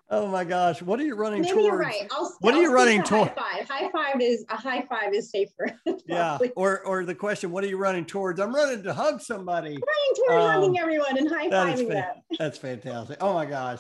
[0.10, 1.66] Oh my gosh, what are you running Maybe towards?
[1.66, 2.08] you're right.
[2.12, 3.32] I'll, what I'll are you running towards?
[3.36, 3.70] High five.
[3.70, 5.80] High five is a high five is safer.
[6.06, 6.38] yeah.
[6.56, 8.40] Or or the question, what are you running towards?
[8.40, 9.70] I'm running to hug somebody.
[9.70, 12.16] running towards um, hugging everyone and high fiving them.
[12.40, 13.18] That's fantastic.
[13.20, 13.80] Oh my gosh.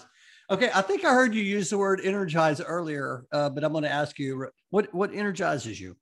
[0.50, 3.84] Okay, I think I heard you use the word energize earlier, uh, but I'm going
[3.84, 5.96] to ask you what what energizes you.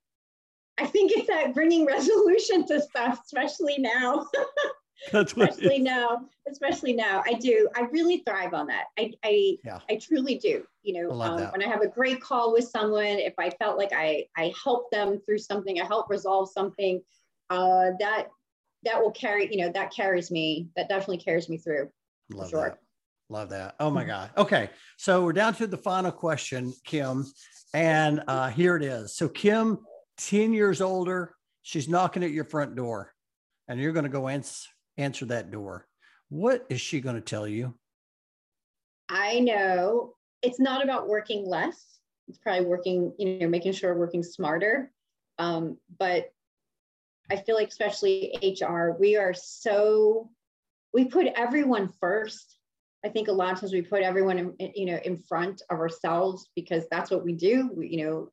[0.78, 4.26] I think it's that bringing resolution to stuff, especially now.
[5.12, 7.24] That's especially now, especially now.
[7.26, 7.68] I do.
[7.76, 8.86] I really thrive on that.
[8.98, 9.80] I I, yeah.
[9.90, 10.64] I truly do.
[10.82, 13.78] You know, I um, when I have a great call with someone, if I felt
[13.78, 17.02] like I I helped them through something, I helped resolve something,
[17.50, 18.28] uh, that
[18.84, 19.50] that will carry.
[19.52, 20.70] You know, that carries me.
[20.76, 21.90] That definitely carries me through.
[22.32, 22.70] Love sure.
[22.70, 22.80] that.
[23.30, 23.76] Love that.
[23.80, 24.30] Oh my God.
[24.38, 24.70] Okay.
[24.98, 27.26] So we're down to the final question, Kim.
[27.74, 29.16] And uh, here it is.
[29.16, 29.80] So, Kim,
[30.18, 31.34] 10 years older,
[31.64, 33.12] she's knocking at your front door,
[33.68, 35.88] and you're going to go answer answer that door.
[36.30, 37.74] What is she going to tell you?
[39.10, 42.00] I know it's not about working less.
[42.28, 44.92] It's probably working, you know, making sure working smarter.
[45.38, 46.32] Um, but
[47.30, 50.30] I feel like, especially HR, we are so,
[50.94, 52.58] we put everyone first.
[53.06, 55.80] I think a lot of times we put everyone, in, you know, in front of
[55.80, 57.70] ourselves because that's what we do.
[57.76, 58.30] We, you know,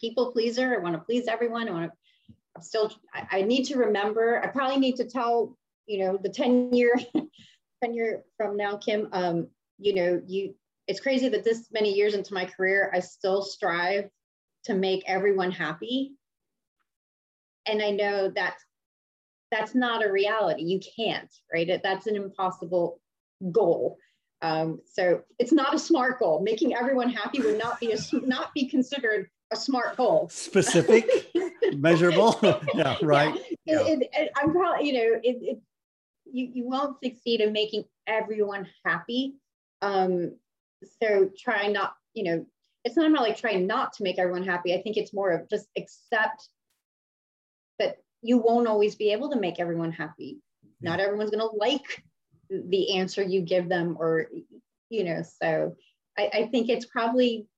[0.00, 0.74] people pleaser.
[0.74, 1.68] I want to please everyone.
[1.68, 2.34] I want to.
[2.54, 2.92] I'm still.
[3.14, 4.42] I, I need to remember.
[4.42, 5.56] I probably need to tell
[5.86, 6.94] you know, the 10 year,
[7.82, 10.54] 10 year from now, Kim, um, you know, you,
[10.86, 14.08] it's crazy that this many years into my career, I still strive
[14.64, 16.12] to make everyone happy.
[17.66, 18.56] And I know that
[19.50, 20.62] that's not a reality.
[20.62, 21.80] You can't, right?
[21.82, 23.00] That's an impossible
[23.52, 23.98] goal.
[24.42, 26.42] Um, so it's not a smart goal.
[26.42, 30.28] Making everyone happy would not be a not be considered a smart goal.
[30.30, 31.08] Specific,
[31.76, 32.38] measurable.
[32.74, 33.34] yeah, right.
[33.64, 33.80] Yeah.
[33.80, 35.58] It, it, it, I'm probably, you know, it,
[36.30, 39.34] you, you won't succeed in making everyone happy.
[39.82, 40.36] Um,
[41.02, 42.46] so try not, you know,
[42.84, 44.74] it's not about like trying not to make everyone happy.
[44.74, 46.48] I think it's more of just accept
[47.78, 50.38] that you won't always be able to make everyone happy.
[50.80, 52.04] Not everyone's going to like
[52.48, 54.26] the answer you give them or,
[54.88, 55.74] you know, so
[56.16, 57.48] I, I think it's probably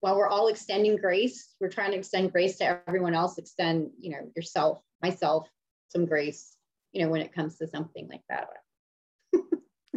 [0.00, 4.10] while we're all extending grace, we're trying to extend grace to everyone else, extend, you
[4.10, 5.48] know, yourself, myself,
[5.88, 6.57] some grace
[6.98, 8.48] you know, when it comes to something like that.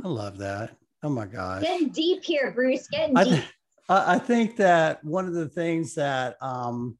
[0.03, 0.75] I love that.
[1.01, 1.63] Oh my gosh.
[1.63, 2.87] Getting deep here, Bruce.
[2.87, 3.43] Getting I, deep.
[3.89, 6.99] I think that one of the things that um,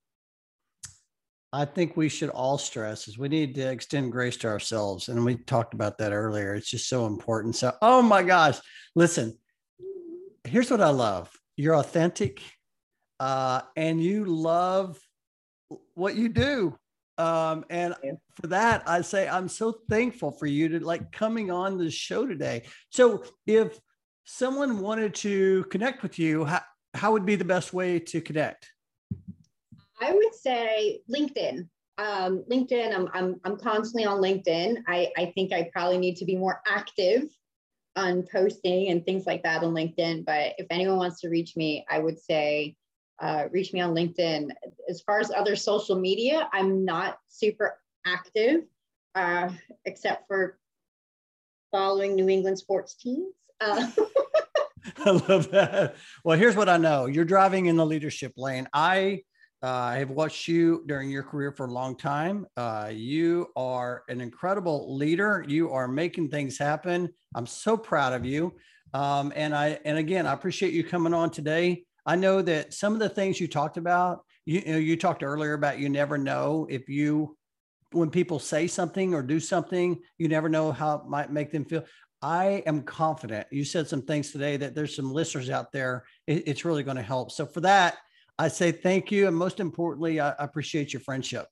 [1.53, 5.07] I think we should all stress is we need to extend grace to ourselves.
[5.07, 6.55] And we talked about that earlier.
[6.55, 7.55] It's just so important.
[7.55, 8.57] So, oh my gosh,
[8.95, 9.37] listen,
[10.43, 12.41] here's what I love you're authentic
[13.19, 14.99] uh, and you love
[15.93, 16.75] what you do.
[17.21, 17.93] Um, and
[18.33, 22.25] for that, I say I'm so thankful for you to like coming on the show
[22.25, 22.63] today.
[22.89, 23.79] So if
[24.25, 26.61] someone wanted to connect with you, how,
[26.95, 28.71] how would be the best way to connect?
[30.01, 31.67] I would say LinkedIn.
[31.99, 34.77] Um, LinkedIn, I'm, I'm, I'm constantly on LinkedIn.
[34.87, 37.25] I, I think I probably need to be more active
[37.95, 40.25] on posting and things like that on LinkedIn.
[40.25, 42.75] But if anyone wants to reach me, I would say
[43.21, 44.49] uh, reach me on LinkedIn.
[44.89, 48.61] As far as other social media, I'm not super active,
[49.15, 49.49] uh,
[49.85, 50.57] except for
[51.71, 53.33] following New England sports teams.
[53.61, 53.89] Uh,
[55.05, 55.95] I love that.
[56.23, 58.67] Well, here's what I know you're driving in the leadership lane.
[58.73, 59.21] I
[59.61, 62.47] uh, have watched you during your career for a long time.
[62.57, 65.45] Uh, you are an incredible leader.
[65.47, 67.09] You are making things happen.
[67.35, 68.55] I'm so proud of you.
[68.95, 71.85] Um, and I and again, I appreciate you coming on today.
[72.05, 75.23] I know that some of the things you talked about, you, you know, you talked
[75.23, 77.37] earlier about you never know if you,
[77.91, 81.65] when people say something or do something, you never know how it might make them
[81.65, 81.83] feel.
[82.21, 83.47] I am confident.
[83.51, 86.05] You said some things today that there's some listeners out there.
[86.27, 87.31] It, it's really going to help.
[87.31, 87.97] So for that,
[88.37, 91.47] I say thank you, and most importantly, I appreciate your friendship.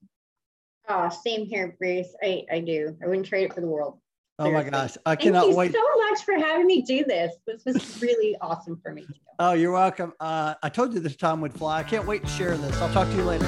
[0.87, 2.07] Oh, same here, Bruce.
[2.23, 2.97] I, I do.
[3.03, 3.99] I wouldn't trade it for the world.
[4.39, 4.95] Oh my gosh.
[5.05, 5.73] I cannot Thank you wait.
[5.73, 7.35] so much for having me do this.
[7.45, 9.05] This was really awesome for me.
[9.37, 10.13] Oh, you're welcome.
[10.19, 11.79] Uh, I told you this time would fly.
[11.79, 12.81] I can't wait to share this.
[12.81, 13.45] I'll talk to you later.